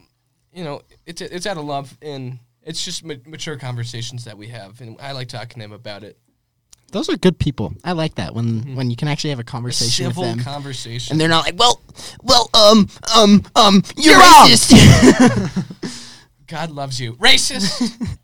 [0.52, 4.48] you know it's it's out of love and it's just ma- mature conversations that we
[4.48, 6.18] have, and I like talking to him about it.
[6.92, 7.74] Those are good people.
[7.84, 11.12] I like that when when you can actually have a conversation with Civil them, conversation.
[11.12, 11.80] and they're not like, well,
[12.22, 16.12] well, um, um, um, you're, You're wrong." racist.
[16.46, 17.14] God loves you.
[17.14, 18.16] Racist.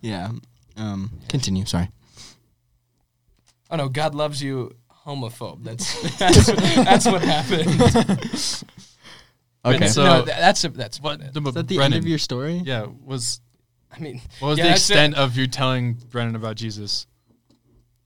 [0.00, 0.30] yeah.
[0.76, 1.64] Um, continue.
[1.66, 1.88] Sorry.
[3.70, 4.74] oh no, God loves you.
[5.06, 5.62] Homophobe.
[5.64, 6.46] That's that's,
[6.76, 8.64] that's what happened.
[9.64, 9.86] Okay.
[9.86, 11.20] So- no, tha- that's a, that's What?
[11.20, 11.32] what.
[11.34, 12.60] the- Is that the Brennan, end of your story?
[12.64, 12.86] Yeah.
[13.04, 13.40] Was
[13.96, 14.94] I mean, what was yeah, the that's it.
[14.94, 17.06] extent of you telling Brennan about Jesus?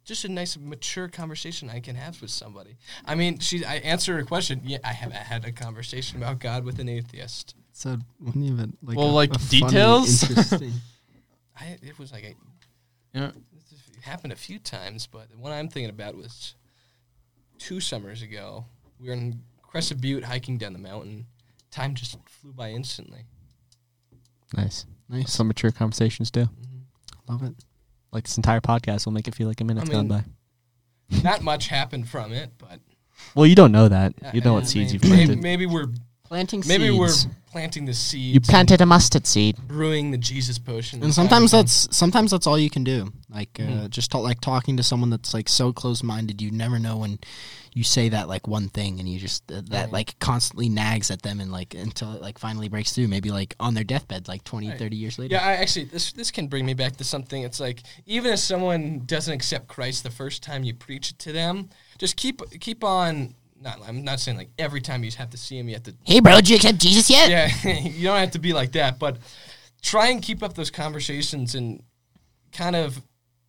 [0.05, 2.76] just a nice mature conversation I can have with somebody.
[3.07, 4.61] I mean, she I answer her question.
[4.64, 7.57] Yeah, I have had a conversation about God with an atheist.
[7.72, 10.22] So when you have like Well, a- like, a funny, details?
[10.28, 10.72] interesting-
[11.59, 12.34] I it was like a,
[13.14, 13.32] You know,
[13.97, 16.55] it happened a few times, but the one I'm thinking about was
[17.59, 18.66] two summers ago.
[19.00, 21.26] We were in Crested Butte hiking down the mountain.
[21.70, 23.24] Time just flew by instantly.
[24.57, 24.86] Nice.
[25.09, 25.32] nice.
[25.32, 26.48] Some mature conversations do.
[27.28, 27.54] Love it.
[28.12, 30.24] Like this entire podcast will make it feel like a minute's I gone by.
[31.22, 32.80] Not much happened from it, but
[33.34, 34.14] Well, you don't know that.
[34.24, 35.42] uh, You know uh, what seeds you've maybe, planted.
[35.42, 35.88] maybe we're
[36.29, 37.09] Planting maybe we're
[37.53, 38.35] planting the seeds.
[38.35, 39.57] You planted a mustard seed.
[39.66, 41.03] brewing the Jesus potion.
[41.03, 43.12] and sometimes that's sometimes that's all you can do.
[43.31, 43.91] Like uh, Mhm.
[43.91, 47.18] just ta- like talking to someone that's like so close minded, you never know when
[47.72, 49.93] you say that like one thing and you just uh, that Right.
[49.93, 53.09] like constantly nags at them and like until it like finally breaks through.
[53.09, 54.79] Maybe like on their deathbed, like 20, Right.
[54.79, 55.35] 30 years later.
[55.37, 57.43] Yeah, I actually this this can bring me back to something.
[57.43, 61.33] It's like even if someone doesn't accept Christ the first time you preach it to
[61.33, 61.68] them,
[61.99, 63.35] just keep keep on.
[63.61, 65.94] Not I'm not saying like every time you have to see him, you have to.
[66.04, 67.30] Hey, bro, did you accept Jesus yet?
[67.30, 69.18] Yeah, you don't have to be like that, but
[69.82, 71.82] try and keep up those conversations and
[72.52, 73.00] kind of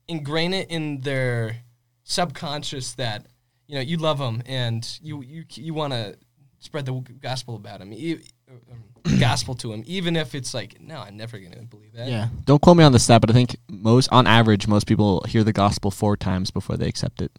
[0.08, 1.58] ingrain it in their
[2.04, 3.26] subconscious that
[3.68, 6.18] you know you love them and you you you want to
[6.60, 11.00] spread the gospel about him, e- um, gospel to him, even if it's like, no,
[11.00, 12.08] I'm never gonna believe that.
[12.08, 12.30] yeah.
[12.46, 15.44] Don't quote me on the stat, but I think most, on average, most people hear
[15.44, 17.32] the gospel four times before they accept it.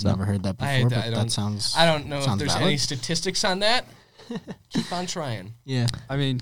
[0.00, 1.74] So Never heard that before, I- but I that sounds.
[1.76, 2.66] I don't know if there's valid.
[2.68, 3.84] any statistics on that.
[4.72, 5.52] Keep on trying.
[5.64, 5.86] yeah.
[6.08, 6.40] I mean,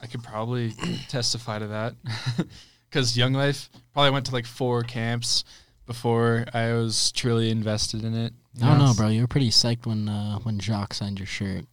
[0.00, 0.72] I could probably
[1.08, 1.94] testify to that
[2.90, 5.44] because Young Life probably went to like four camps
[5.86, 8.32] before I was truly invested in it.
[8.62, 9.08] I don't know, bro.
[9.08, 11.64] You were pretty psyched when uh, when Jacques signed your shirt.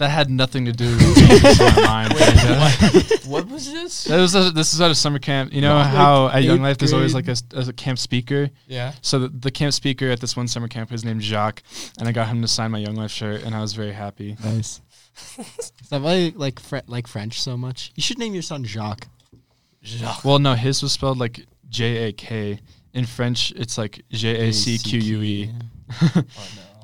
[0.00, 2.14] That had nothing to do with my mind.
[2.14, 3.16] Brenda.
[3.30, 4.04] What was this?
[4.04, 5.52] That was a, this is at a summer camp.
[5.52, 8.50] You know Like how at Young eighth Life there's always like a, a camp speaker.
[8.66, 8.92] Yeah.
[9.02, 11.62] So the, the camp speaker at this one summer camp was named Jacques,
[11.98, 14.36] and I got him to sign my Young Life shirt, and I was very happy.
[14.42, 14.80] Nice.
[15.38, 17.92] Is that why you like Fre- like French so much?
[17.94, 19.06] You should name your son Jacques.
[19.82, 20.24] Jacques.
[20.24, 22.58] Well, no, his was spelled like J A K.
[22.94, 25.50] In French, it's like J A C Q U E.
[26.02, 26.22] Oh, No,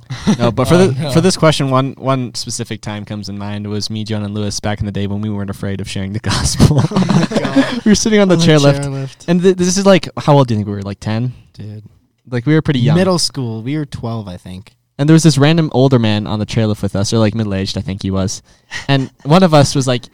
[0.39, 1.11] but for Oh, the no.
[1.13, 4.61] for this question, one one specific time comes in mind was me, John, and Lewis
[4.61, 6.81] back in the day when we weren't afraid of sharing the gospel.
[6.83, 10.49] Oh, we were sitting on the chair chairlift, and th- this is like how old
[10.49, 10.83] do you think we were?
[10.83, 11.33] Like ten?
[11.53, 11.85] dude.
[12.29, 12.97] Like we were pretty young.
[12.97, 13.63] Middle school.
[13.63, 14.75] We were twelve, I think.
[14.99, 17.55] And there was this random older man on the chairlift with us, or like middle
[17.55, 18.43] aged, I think he was.
[18.89, 20.05] And one of us was like,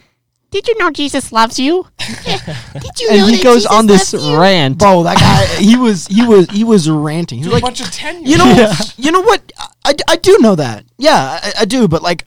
[0.53, 1.87] Did you know Jesus loves you?
[1.97, 4.77] Did you and know he that goes Jesus on this rant.
[4.77, 5.47] Bro, that guy.
[5.59, 7.39] he was he was he was ranting.
[7.39, 8.23] He was a like, bunch of ten.
[8.23, 9.51] you know, you know what?
[9.83, 10.85] I, I do know that.
[10.99, 11.87] Yeah, I, I do.
[11.87, 12.25] But like,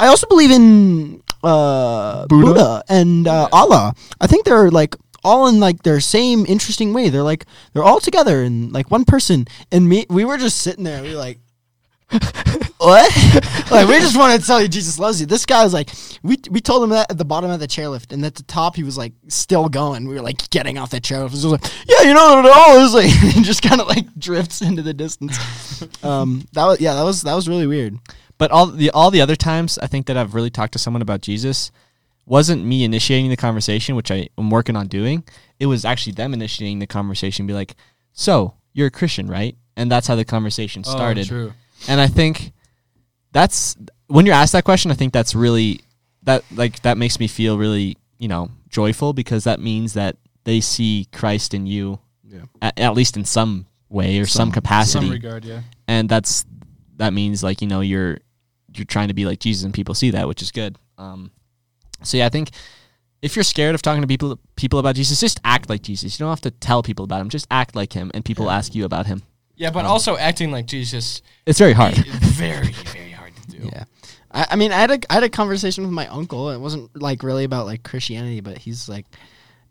[0.00, 2.82] I also believe in uh, Buddha?
[2.88, 3.94] and uh, Allah.
[4.20, 7.10] I think they're like all in like their same interesting way.
[7.10, 9.46] They're like they're all together and like one person.
[9.70, 11.00] And me, we were just sitting there.
[11.00, 11.38] We were like.
[12.78, 13.70] what?
[13.70, 15.26] like we just wanted to tell you Jesus loves you.
[15.26, 15.90] This guy was like,
[16.22, 18.76] we we told him that at the bottom of the chairlift, and at the top
[18.76, 20.08] he was like still going.
[20.08, 21.30] We were like getting off the chairlift.
[21.30, 24.06] He was like, yeah, you know, it all is like, he just kind of like
[24.14, 25.36] drifts into the distance.
[26.02, 27.98] Um, that was yeah, that was that was really weird.
[28.38, 31.02] But all the all the other times I think that I've really talked to someone
[31.02, 31.70] about Jesus
[32.24, 35.24] wasn't me initiating the conversation, which I am working on doing.
[35.58, 37.74] It was actually them initiating the conversation, be like,
[38.12, 41.26] "So you're a Christian, right?" And that's how the conversation started.
[41.26, 41.52] Oh, true.
[41.86, 42.52] And I think
[43.32, 43.76] that's
[44.08, 44.90] when you're asked that question.
[44.90, 45.80] I think that's really
[46.24, 50.60] that like that makes me feel really you know joyful because that means that they
[50.60, 52.42] see Christ in you, Yeah.
[52.62, 55.60] at, at least in some way or some, Some- capacity Some regard, yeah.
[55.86, 56.44] and that's
[56.96, 58.18] that means like you know you're
[58.74, 61.30] you're trying to be like Jesus and people see that which is good um
[62.02, 62.50] so yeah I think
[63.22, 66.24] if you're scared of talking to people people about Jesus just act like Jesus you
[66.24, 68.84] don't have to tell people about him just act like him and people ask you
[68.84, 69.22] about him
[69.58, 71.96] Yeah, but also acting like Jesus, it's very hard
[72.38, 73.68] very very hard to do.
[73.72, 73.84] Yeah.
[74.30, 76.50] I, I mean, I had a I had a conversation with my uncle.
[76.50, 79.04] It wasn't like really about like Christianity, but he's like,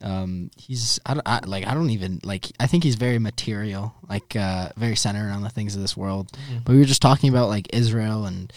[0.02, 3.96] um, he's I don't I, like I don't even like I think he's very material,
[4.10, 6.38] like uh, very centered on the things of this world.
[6.64, 8.52] But we were just talking about like Israel and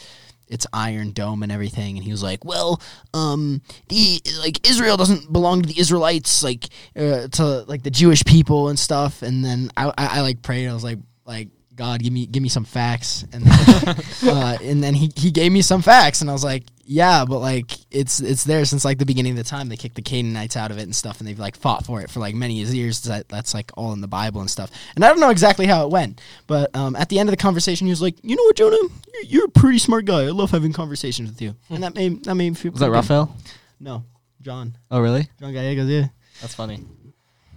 [0.48, 2.82] its iron dome and everything, and he was like, "Well,
[3.14, 8.24] um, the like Israel doesn't belong to the Israelites, like uh, to like the Jewish
[8.24, 10.66] people and stuff." And then I, I, I like prayed.
[10.66, 10.98] I was like,
[11.30, 15.30] like God, give me give me some facts, and then, uh, and then he, he
[15.30, 18.84] gave me some facts, and I was like, yeah, but like it's it's there since
[18.84, 19.68] like the beginning of the time.
[19.68, 22.10] They kicked the Canaanites out of it and stuff, and they've like fought for it
[22.10, 23.02] for like many years.
[23.02, 24.70] That that's like all in the Bible and stuff.
[24.96, 27.38] And I don't know exactly how it went, but um, at the end of the
[27.38, 30.24] conversation, he was like, you know what, Jonah, you're, you're a pretty smart guy.
[30.24, 32.72] I love having conversations with you, and that made that made me feel.
[32.72, 32.90] Was that.
[32.90, 33.34] Raphael?
[33.78, 34.04] No,
[34.42, 34.76] John.
[34.90, 35.28] Oh, really?
[35.38, 35.88] John Gallegos.
[35.88, 36.08] Yeah.
[36.40, 36.84] That's funny.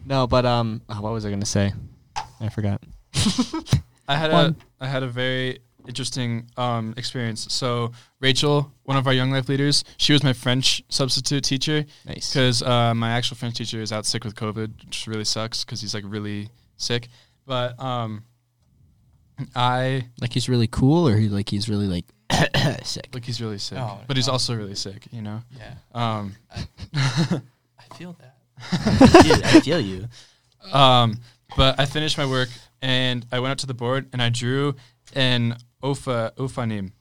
[0.06, 1.74] No, but um, oh, what was I gonna say?
[2.40, 2.80] I forgot.
[4.08, 4.56] I had One.
[4.80, 7.52] a I had a very interesting um, experience.
[7.54, 12.30] So Rachel, one of our young life leaders, she was my French substitute teacher Nice.
[12.34, 15.82] because uh, my actual French teacher is out sick with COVID, which really sucks because
[15.82, 17.10] he's like really sick.
[17.46, 18.24] But um,
[19.56, 22.06] I Like he's really cool, or he like he's really like
[22.86, 23.10] sick.
[23.14, 24.34] like he's really sick, Oh, but he's no.
[24.34, 25.08] also really sick.
[25.12, 25.42] You know.
[25.58, 27.38] Yeah, Um, I
[27.98, 28.38] feel that.
[29.44, 30.08] I feel you.
[30.72, 31.20] Um,
[31.58, 32.50] but I finished my work
[32.84, 34.76] and I went up to the board and I drew
[35.16, 36.92] an opha ophanim,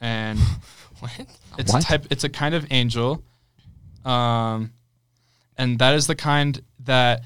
[0.00, 0.38] and
[1.00, 1.10] What?
[1.58, 1.82] it's What?
[1.82, 2.06] a type.
[2.10, 3.22] It's a kind of angel,
[4.04, 4.72] um,
[5.58, 7.22] and that is the kind that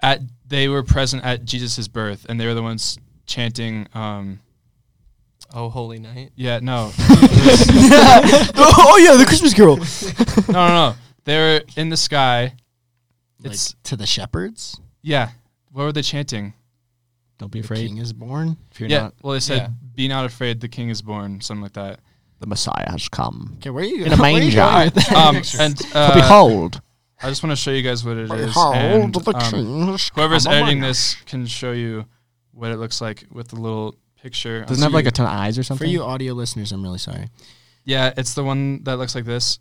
[0.00, 3.88] at they were present at Jesus' birth, and they were the ones chanting.
[3.94, 4.40] Um,
[5.54, 6.30] Oh, holy night.
[6.36, 9.78] yeah, no, oh yeah, the Christmas Carol.
[10.52, 10.94] no, no, no.
[11.24, 12.52] They were in the sky.
[13.42, 14.78] Like It's to the shepherds.
[15.02, 15.30] yeah.
[15.72, 16.52] What were they chanting?
[17.38, 17.86] Don't be The afraid.
[17.88, 18.56] king is born.
[18.72, 19.00] If you're yeah.
[19.02, 19.68] not, well, they said, Yeah.
[19.94, 22.00] "Be not afraid, the King is born." Something like that.
[22.40, 23.54] the Messiah has come.
[23.58, 24.04] Okay, where are you?
[24.04, 24.56] In a where are you manger.
[24.56, 25.12] going with that?
[25.12, 26.80] Um, and uh, behold,
[27.22, 28.30] I just want to show you guys what it is.
[28.30, 32.06] Behold, and, the um, king has whoever's editing this can show you
[32.52, 34.64] what it looks like with the little picture.
[34.64, 35.84] doesn't have like a ton of eyes or something.
[35.86, 37.28] For you audio listeners, I'm really sorry.
[37.84, 39.60] yeah, it's the one that looks like this.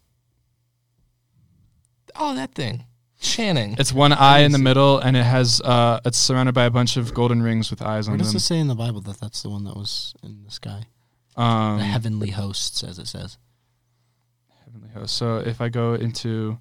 [2.15, 2.86] Oh, that thing.
[3.20, 3.76] Channing.
[3.80, 6.97] It's one eye in the middle, and it has uh, it's surrounded by a bunch
[6.97, 8.38] of golden rings with eyes Where on does them.
[8.38, 10.84] it say in the Bible that that's the one that was in the sky?
[11.36, 13.38] Um, the heavenly hosts, as it says.
[14.65, 15.15] heavenly host.
[15.18, 16.57] So if I go into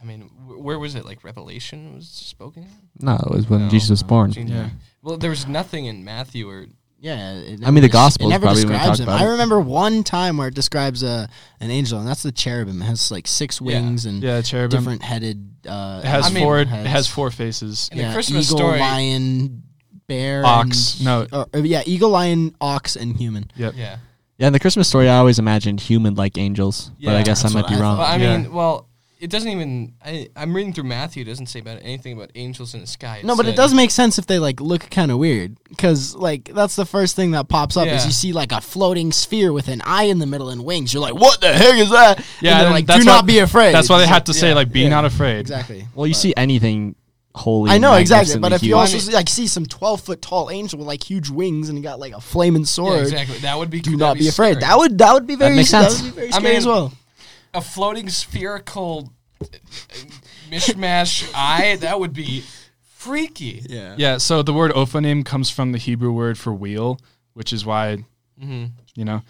[0.00, 1.04] I mean, wh- where was it?
[1.04, 2.66] Like Revelation was spoken.
[3.00, 4.08] no, it was when No, Jesus was no.
[4.08, 4.32] born.
[4.32, 4.70] Gee, Yeah.
[5.02, 6.66] Well, there was nothing in Matthew or
[7.06, 9.08] Yeah, it I mean, the des- Gospels It never probably describes talk him.
[9.08, 11.28] about I remember one time where it describes a
[11.60, 12.82] an angel, and that's the cherubim.
[12.82, 13.66] It has like six Yeah.
[13.80, 15.48] wings and yeah cherubim, different headed.
[15.68, 16.58] Uh, it has I mean- four.
[16.60, 17.88] It has four faces.
[17.92, 19.62] In the yeah, Christmas eagle, story- lion,
[20.08, 20.96] bear, Ox.
[20.96, 21.26] and- No.
[21.32, 23.50] or- or, yeah, eagle, lion, ox, and human.
[23.56, 23.74] Yep.
[23.76, 23.96] yeah.
[24.38, 27.62] Yeah, in the Christmas story, I always imagined human-like angels, but I guess I might
[27.62, 27.98] what be I wrong.
[27.98, 28.36] Well, I Yeah.
[28.36, 28.85] mean, well,
[29.18, 29.94] it doesn't even.
[30.04, 31.22] I, I'm reading through Matthew.
[31.22, 33.22] It doesn't say about anything about angels in the sky.
[33.24, 36.14] No, but it said- does make sense if they like look kind of weird, because
[36.14, 38.06] like that's the first thing that pops up is Yeah.
[38.06, 40.92] you see like a floating sphere with an eye in the middle and wings.
[40.92, 42.18] You're like, what the heck is that?
[42.40, 43.74] Yeah, and they're and like, that's do why- not be afraid.
[43.74, 44.88] That's why they It's have to say yeah, like, "Be yeah.
[44.90, 45.86] not afraid." exactly.
[45.94, 46.94] well, you see anything
[47.34, 47.70] holy.
[47.70, 50.20] I know and exactly, but if you magnificently also see, like see some twelve foot
[50.22, 53.38] tall angel with like huge wings and he got like a flaming Yeah, sword, exactly.
[53.38, 53.80] That would be.
[53.80, 54.56] do that'd not be afraid.
[54.56, 54.60] scary.
[54.60, 56.02] That would that would be very makes that sense.
[56.02, 56.92] would be very I scary mean- as well.
[57.56, 59.12] A floating spherical
[60.50, 61.76] mishmash eye.
[61.80, 62.44] That would be
[62.82, 63.62] freaky.
[63.68, 63.94] Yeah.
[63.98, 64.18] Yeah.
[64.18, 66.98] So the word ophanim comes from the Hebrew word for wheel,
[67.34, 68.04] which is why
[68.40, 68.66] Mm-hmm.
[68.94, 69.22] you know.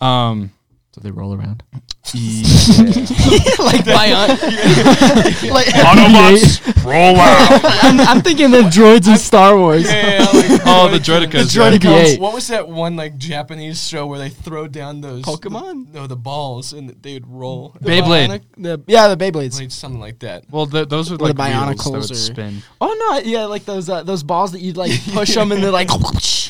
[0.00, 0.52] Um,
[0.94, 1.62] so they roll around.
[2.14, 4.28] like Bion.
[5.50, 7.60] like Autobots, roll out.
[7.82, 9.90] I'm, I'm thinking the droids in Star Wars.
[9.90, 11.54] Yeah, like, oh, the Droidekas.
[11.54, 11.80] The right?
[11.80, 11.80] Droidekas.
[11.84, 12.18] What- BB-8.
[12.20, 15.92] What was that one like Japanese show where they throw down those Pokemon?
[15.94, 17.74] no, the balls and they would roll.
[17.80, 18.28] The Beyblade.
[18.28, 19.58] Bionic- the- yeah, the Beyblades.
[19.58, 20.44] Like something like that.
[20.50, 22.62] Well, th- those were Or like the wheels that Bionicles would or- spin.
[22.80, 25.70] Oh no, yeah, like those uh, those balls that you like push them and they're
[25.70, 25.88] like.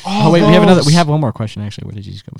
[0.05, 0.83] Oh, wait, we have another.
[0.85, 1.87] We have one more question actually.
[1.87, 2.33] Where did you just go?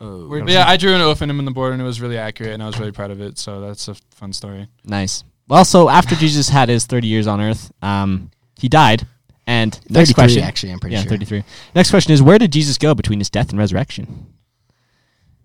[0.00, 2.52] Oh, But yeah, I drew an ophanim in the board and it was really accurate,
[2.52, 3.38] and I was really proud of it.
[3.38, 4.68] So that's a fun story.
[4.84, 5.24] Nice.
[5.48, 9.06] Well, so after Jesus had his 30 years on earth, um, he died.
[9.46, 11.10] And next 33, question, actually, I'm pretty yeah, sure.
[11.10, 11.44] 33.
[11.74, 14.34] Next question is, where did Jesus go between his death and resurrection?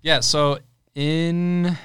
[0.01, 0.21] Yeah.
[0.21, 0.57] So
[0.95, 1.77] in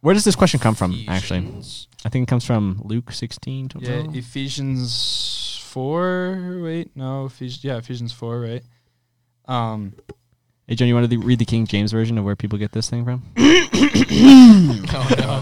[0.00, 0.94] Where does this question come from?
[1.08, 1.88] Actually, Ephesians.
[2.04, 3.70] I think it comes from Luke 16.
[3.70, 6.60] to- yeah Ephesians four.
[6.62, 8.40] Wait, no, Ephes- yeah, Ephesians four.
[8.40, 8.62] Right.
[9.46, 9.94] Um.
[10.68, 12.90] Hey, John, you want to read the King James version of where people get this
[12.90, 13.22] thing from?
[14.90, 15.40] Oh no.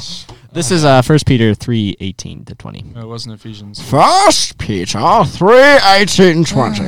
[0.52, 2.82] This is uh, 1 Peter 3 18 to 20.
[2.94, 3.82] No, it wasn't Ephesians.
[3.82, 5.54] First Peter 3
[5.84, 6.82] 18 20.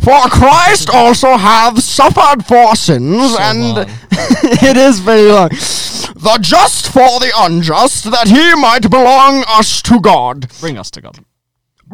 [0.00, 3.78] For Christ also hath suffered for sins, So and
[4.12, 5.48] it is very long.
[5.48, 11.00] The just for the unjust, that he might belong us to God, Bring us to
[11.00, 11.18] God.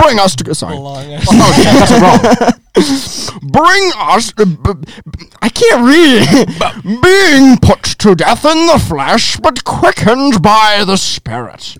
[0.02, 0.76] Bring us to sorry.
[0.76, 2.52] Long Oh, yeah, that's wrong.
[3.42, 4.32] Bring us.
[4.38, 7.02] uh, b- b- I can't read.
[7.02, 11.76] Being put to death in the flesh, but quickened by the Spirit.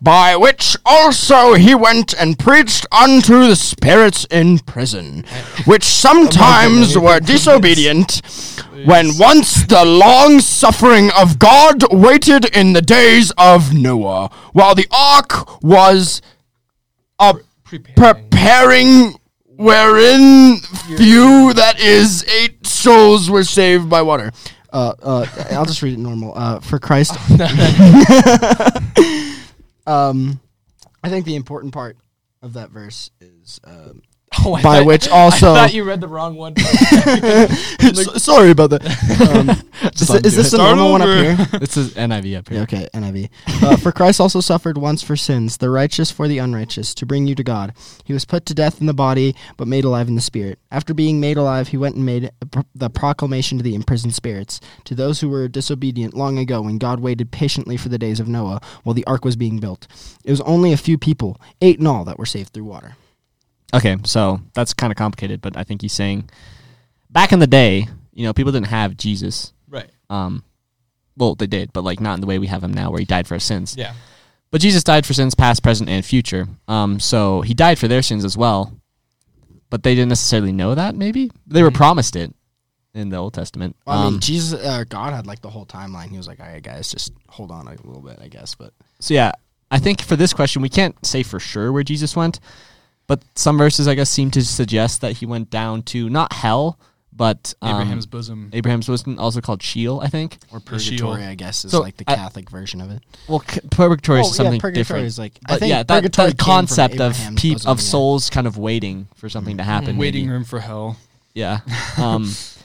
[0.00, 5.24] By which also he went and preached unto the spirits in prison,
[5.64, 8.22] which sometimes were disobedient,
[8.84, 14.86] when once the long suffering of God waited in the days of Noah, while the
[14.92, 16.22] ark was
[17.18, 17.34] a
[17.96, 19.14] preparing
[19.56, 20.56] wherein
[20.96, 24.32] few that is eight souls were saved by water.
[24.72, 26.32] Uh, uh, I'll just read it normal.
[26.36, 27.12] Uh, for Christ.
[29.86, 30.40] um,
[31.02, 31.96] I think the important part
[32.42, 34.02] of that verse is um,
[34.44, 35.52] Oh, by thought- which also.
[35.52, 36.54] I thought you read the wrong one.
[36.58, 38.82] S- sorry about that.
[39.30, 39.50] Um,
[39.92, 40.36] is, is this it.
[40.36, 41.58] the Start normal one up here?
[41.60, 42.58] This is NIV up here.
[42.58, 43.30] Yeah, okay, NIV.
[43.62, 47.26] Uh, for Christ also suffered once for sins, the righteous for the unrighteous, to bring
[47.26, 47.74] you to God.
[48.04, 50.58] He was put to death in the body, but made alive in the spirit.
[50.70, 54.14] After being made alive, he went and made a pro- the proclamation to the imprisoned
[54.14, 58.20] spirits, to those who were disobedient long ago when God waited patiently for the days
[58.20, 59.86] of Noah while the ark was being built.
[60.24, 62.96] It was only a few people, eight in all, that were saved through water.
[63.74, 66.30] Okay, so that's kind of complicated, but I think he's saying
[67.10, 69.52] back in the day, you know, people didn't have Jesus.
[69.68, 69.90] right.
[70.10, 70.42] Um,
[71.16, 73.04] well, they did, but like not in the way we have him now, where he
[73.04, 73.74] died for our sins.
[73.76, 73.92] Yeah.
[74.50, 76.46] But Jesus died for sins past, present, and future.
[76.68, 78.72] Um, so he died for their sins as well.
[79.68, 80.94] But they didn't necessarily know that.
[80.94, 81.74] Maybe they were Mhm.
[81.74, 82.34] promised it
[82.94, 83.76] in the Old Testament.
[83.84, 86.08] Well, I mean, Um, Jesus, uh, God had like the whole timeline.
[86.08, 88.54] He was like, all right, guys, just hold on a little bit, I guess.
[88.54, 89.32] But so yeah,
[89.70, 92.40] I think for this question, we can't say for sure where Jesus went,
[93.08, 96.78] but some verses, I guess, seem to suggest that he went down to not hell,
[97.12, 98.50] but um, Abraham's bosom.
[98.52, 100.38] Abraham's bosom, also called Sheol, I think.
[100.52, 100.98] or The Sheol.
[101.10, 103.02] purgatory, I guess, is So, like the I- Catholic version of it.
[103.28, 105.06] Well, c- purgatory Oh, is something yeah, purgatory different.
[105.06, 107.82] is like I think yeah, that, purgatory that concept of peop bosom, of yeah.
[107.82, 109.96] souls kind of waiting for something to happen.
[109.96, 110.32] Waiting maybe.
[110.32, 110.96] room for hell.
[111.34, 111.58] Yeah.
[111.96, 112.30] Um,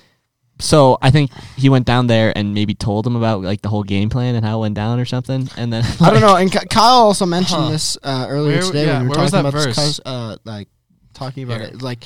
[0.60, 3.84] so I think he went down there and maybe told him about like the whole
[3.84, 5.50] game plan and how it went down or something.
[5.58, 6.36] And then I don't know.
[6.36, 7.70] And Ky- Kyle also mentioned Huh.
[7.72, 9.76] this uh, earlier Where- today yeah, when we were talking that about this.
[9.76, 10.68] Cause, uh, like
[11.14, 11.70] talking about Here.
[11.70, 12.06] it, like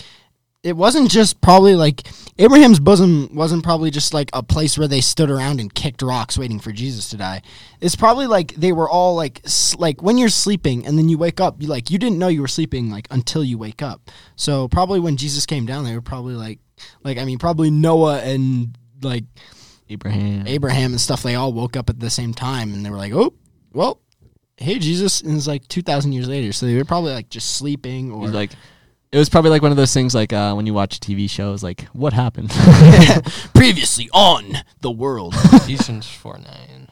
[0.67, 2.07] it wasn't just probably like
[2.37, 6.37] Abraham's bosom wasn't probably just like a place where they stood around and kicked rocks
[6.37, 7.41] waiting for Jesus to die.
[7.81, 9.41] It's probably like they were all like
[9.77, 12.41] like when you're sleeping and then you wake up, you like you didn't know you
[12.41, 14.11] were sleeping like until you wake up.
[14.35, 16.59] So probably when Jesus came down, they were probably like
[17.03, 19.23] like I mean probably Noah and like
[19.89, 20.47] Abraham.
[20.47, 23.13] Abraham and stuff, they all woke up at the same time and they were like,
[23.13, 23.33] oh,
[23.73, 24.01] well,
[24.57, 25.21] hey, Jesus.
[25.21, 26.51] And it's like 2,000 years later.
[26.51, 28.51] So they were probably like just sleeping or He's like,
[29.11, 31.63] it was probably like one of those things like uh, when you watch TV shows,
[31.63, 32.51] like what happened?
[33.53, 35.33] previously on the world.
[35.53, 36.89] Ephesians 4 9.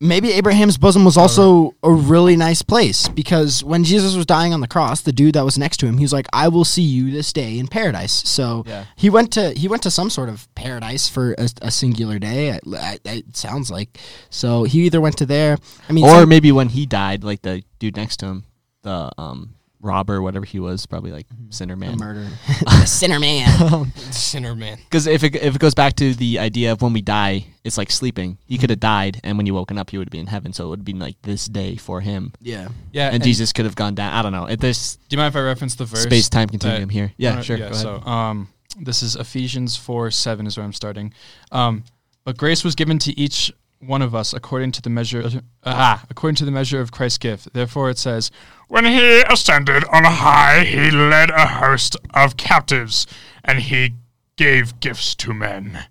[0.00, 4.60] Maybe Abraham's bosom was also a really nice place because when Jesus was dying on
[4.60, 6.82] the cross, the dude that was next to him, he was like, "I will see
[6.82, 8.84] you this day in paradise." So Yeah.
[8.96, 12.52] he went to he went to some sort of paradise for a, a singular day.
[12.52, 13.98] I- I- It sounds like
[14.28, 15.56] so he either went to there.
[15.88, 18.44] I mean, or some- maybe when he died, like the dude next to him,
[18.82, 19.54] the um,
[19.84, 21.98] robber, whatever he was, probably like sinner man.
[21.98, 22.26] murder,
[22.64, 23.92] the sinner man.
[24.10, 24.78] Sinner man.
[24.78, 27.78] Because if it, if it goes back to the idea of when we die, it's
[27.78, 28.38] like sleeping.
[28.46, 30.52] He could have died, and when you woken up, he would be in heaven.
[30.52, 32.68] So it would have been like this day for him, yeah.
[32.92, 34.12] Yeah, and, Jesus could have gone down.
[34.12, 34.46] I don't know.
[34.46, 36.02] It, this, Do you mind if I reference the verse?
[36.02, 37.12] space time continuum here.
[37.16, 37.58] Yeah, sure.
[37.58, 37.76] go ahead.
[37.76, 38.48] So, um,
[38.80, 41.12] this is Ephesians four seven is where I'm starting.
[41.52, 41.84] Um,
[42.24, 43.52] but grace was given to each
[43.86, 47.18] one of us according to the measure of, ah according to the measure of Christ's
[47.18, 47.52] gift.
[47.52, 48.30] Therefore, it says,
[48.68, 53.06] When he ascended on high, he led a host of captives,
[53.44, 53.94] and he
[54.36, 55.84] gave gifts to men.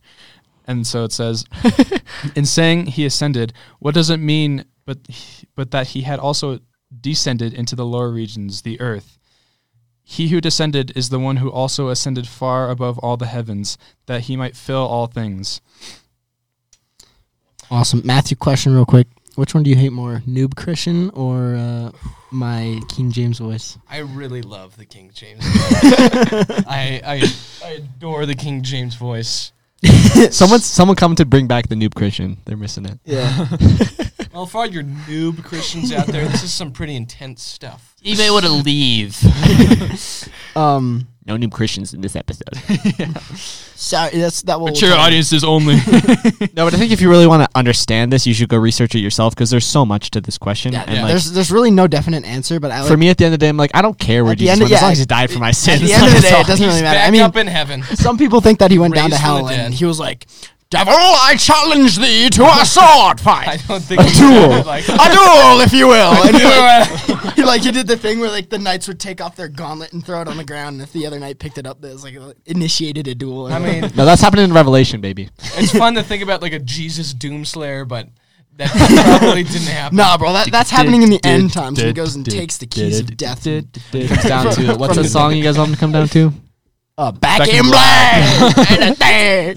[0.68, 1.46] and so it says,
[2.36, 4.66] in saying he ascended, what does it mean?
[4.86, 5.00] But
[5.56, 6.60] but that he had also
[7.00, 9.18] descended into the lower regions, the earth.
[10.04, 14.22] He who descended is the one who also ascended far above all the heavens, that
[14.22, 15.62] he might fill all things.
[17.74, 18.04] Awesome.
[18.06, 19.08] Matthew, question real quick.
[19.34, 21.92] Which one do you hate more, Noob Christian or uh,
[22.30, 23.80] my King James voice?
[23.90, 25.42] I really love the King James.
[25.44, 27.34] I, I
[27.66, 29.54] I adore the King James voice.
[30.30, 32.38] Someone someone come to bring back the noob Christian.
[32.46, 33.00] They're missing it.
[33.06, 33.48] Yeah.
[34.34, 37.94] Well, for all your noob Christians out there, this is some pretty intense stuff.
[38.02, 39.16] You may want to leave.
[40.56, 41.08] um.
[41.26, 42.54] No new Christians in this episode.
[43.76, 44.68] Sorry, that's that will.
[44.68, 45.76] Mature audiences only.
[46.54, 48.94] no, but I think if you really want to understand this, you should go research
[48.96, 50.74] it yourself because there's so much to this question.
[50.74, 53.18] Yeah, and like, there's there's really no definite answer, but I like, for me, at
[53.18, 54.66] the end of the day, I'm like, I don't care where At Jesus end of-
[54.66, 55.82] went as long as he died for my sins.
[55.82, 57.00] at the end of the day, it doesn't really matter.
[57.00, 57.84] I mean, up in heaven.
[57.84, 60.28] some people think that he went down to hell and he was like,
[60.74, 63.48] Devil, I challenge thee to a sword fight.
[63.48, 64.50] I don't think A he duel.
[64.50, 66.14] sounded like a duel, if you will.
[66.26, 66.44] And he,
[67.24, 69.48] like, he like he did the thing where like the knights would take off their
[69.50, 71.84] gauntlet and throw it on the ground, and if the other knight picked it up,
[71.86, 73.54] it was like uh, initiated a duel.
[73.54, 75.30] I mean, No, that's happening in Revelation, baby.
[75.58, 78.08] it's fun to think about like a Jesus Doomslayer, but
[78.58, 78.72] that
[79.20, 79.98] probably didn't happen.
[79.98, 81.78] nah, bro, that, that's happening in the end times.
[81.78, 83.46] When he goes and takes the keys of death.
[83.46, 86.34] It comes down to what's the song you guys want me to come down to?
[86.96, 88.22] Uh, back, Back in in black.
[88.70, 89.56] And a thing.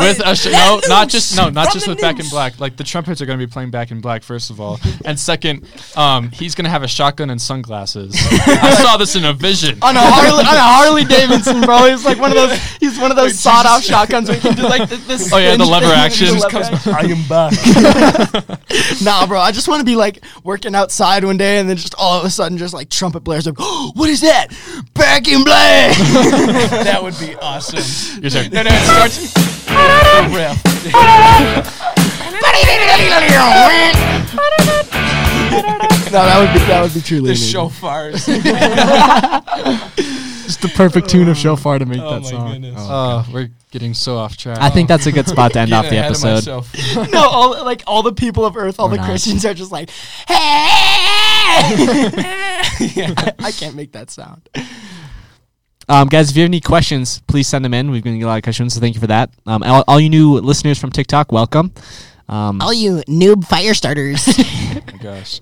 [0.00, 2.58] with a sh- no, not just no, not just with Back in Black.
[2.58, 5.20] Like the trumpets are going to be playing Back in Black first of all, and
[5.20, 5.66] second,
[5.96, 8.14] um, he's going to have a shotgun and sunglasses.
[8.30, 9.78] I saw this in a vision.
[9.82, 11.90] on a Harley, on a Harley Davidson, bro.
[11.90, 12.58] He's like one of those.
[12.80, 15.30] He's one of those sawed off shotguns where you can do like th- this.
[15.30, 16.28] Oh, yeah, the lever action.
[16.28, 16.94] The lever action.
[16.94, 19.02] I am back.
[19.02, 19.40] Nah, bro.
[19.40, 22.24] I just want to be like working outside one day and then just all of
[22.24, 24.48] a sudden just like trumpet blares like, oh, what is that?
[24.96, 25.96] Back in black.
[26.84, 28.22] that would be awesome.
[28.22, 28.50] Your turn.
[28.50, 29.32] No, no, it starts.
[29.34, 30.62] the riff.
[36.12, 37.60] no, that would be that would be truly The amazing.
[37.60, 38.26] shofars.
[40.46, 42.52] Just the perfect tune of shofar to make Oh that my song.
[42.52, 42.74] goodness.
[42.78, 44.58] Oh, we're getting so off track.
[44.60, 46.34] I think that's a good spot to end off the ahead of episode.
[46.62, 47.10] myself.
[47.12, 49.06] No, all like all the people of Earth, all We're the not.
[49.06, 49.90] Christians are just like,
[50.28, 50.34] hey.
[53.38, 54.48] I can't make that sound.
[55.88, 57.90] Um, guys, if you have any questions, please send them in.
[57.90, 59.30] We've been getting a lot of questions, so thank you for that.
[59.46, 61.72] Um, all, all you new listeners from TikTok, welcome.
[62.28, 64.24] Um, All you noob fire starters.
[64.28, 65.38] Oh my gosh.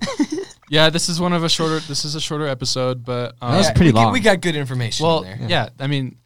[0.69, 1.79] Yeah, this is one of a shorter.
[1.79, 4.13] This is a shorter episode, but um, That was Yeah, pretty we, got- long.
[4.13, 5.49] We got good information well, in there.
[5.49, 5.69] yeah.
[5.79, 6.17] I mean,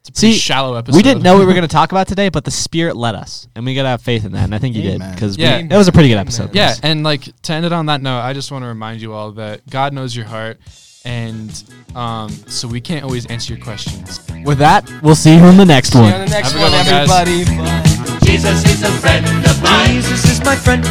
[0.00, 0.96] it's a pretty See, shallow episode.
[0.96, 3.46] we didn't know we were going to talk about today, but the Spirit led us,
[3.54, 4.44] and we got to have faith in that.
[4.44, 5.14] And I think you did Amen.
[5.14, 5.58] because Yeah.
[5.58, 6.54] it was a pretty good episode.
[6.54, 9.12] Yeah, and like to end it on that note, I just want to remind you
[9.14, 10.58] all that God knows your heart,
[11.06, 11.50] and
[11.94, 14.20] um, so we can't always answer your questions.
[14.44, 16.12] With that, we'll see you in the next See you one.
[16.14, 17.10] on the next Have a one, good one, guys.
[17.10, 17.56] everybody.
[17.56, 18.26] Bye.
[18.26, 19.88] Jesus is a friend of mine.
[20.02, 20.84] Jesus is my friend.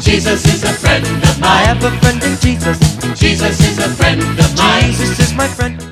[0.00, 1.50] Jesus is a friend of mine.
[1.50, 2.78] I have a friend in Jesus.
[3.18, 4.92] Jesus is a friend of mine.
[4.92, 5.86] Jesus is my friend.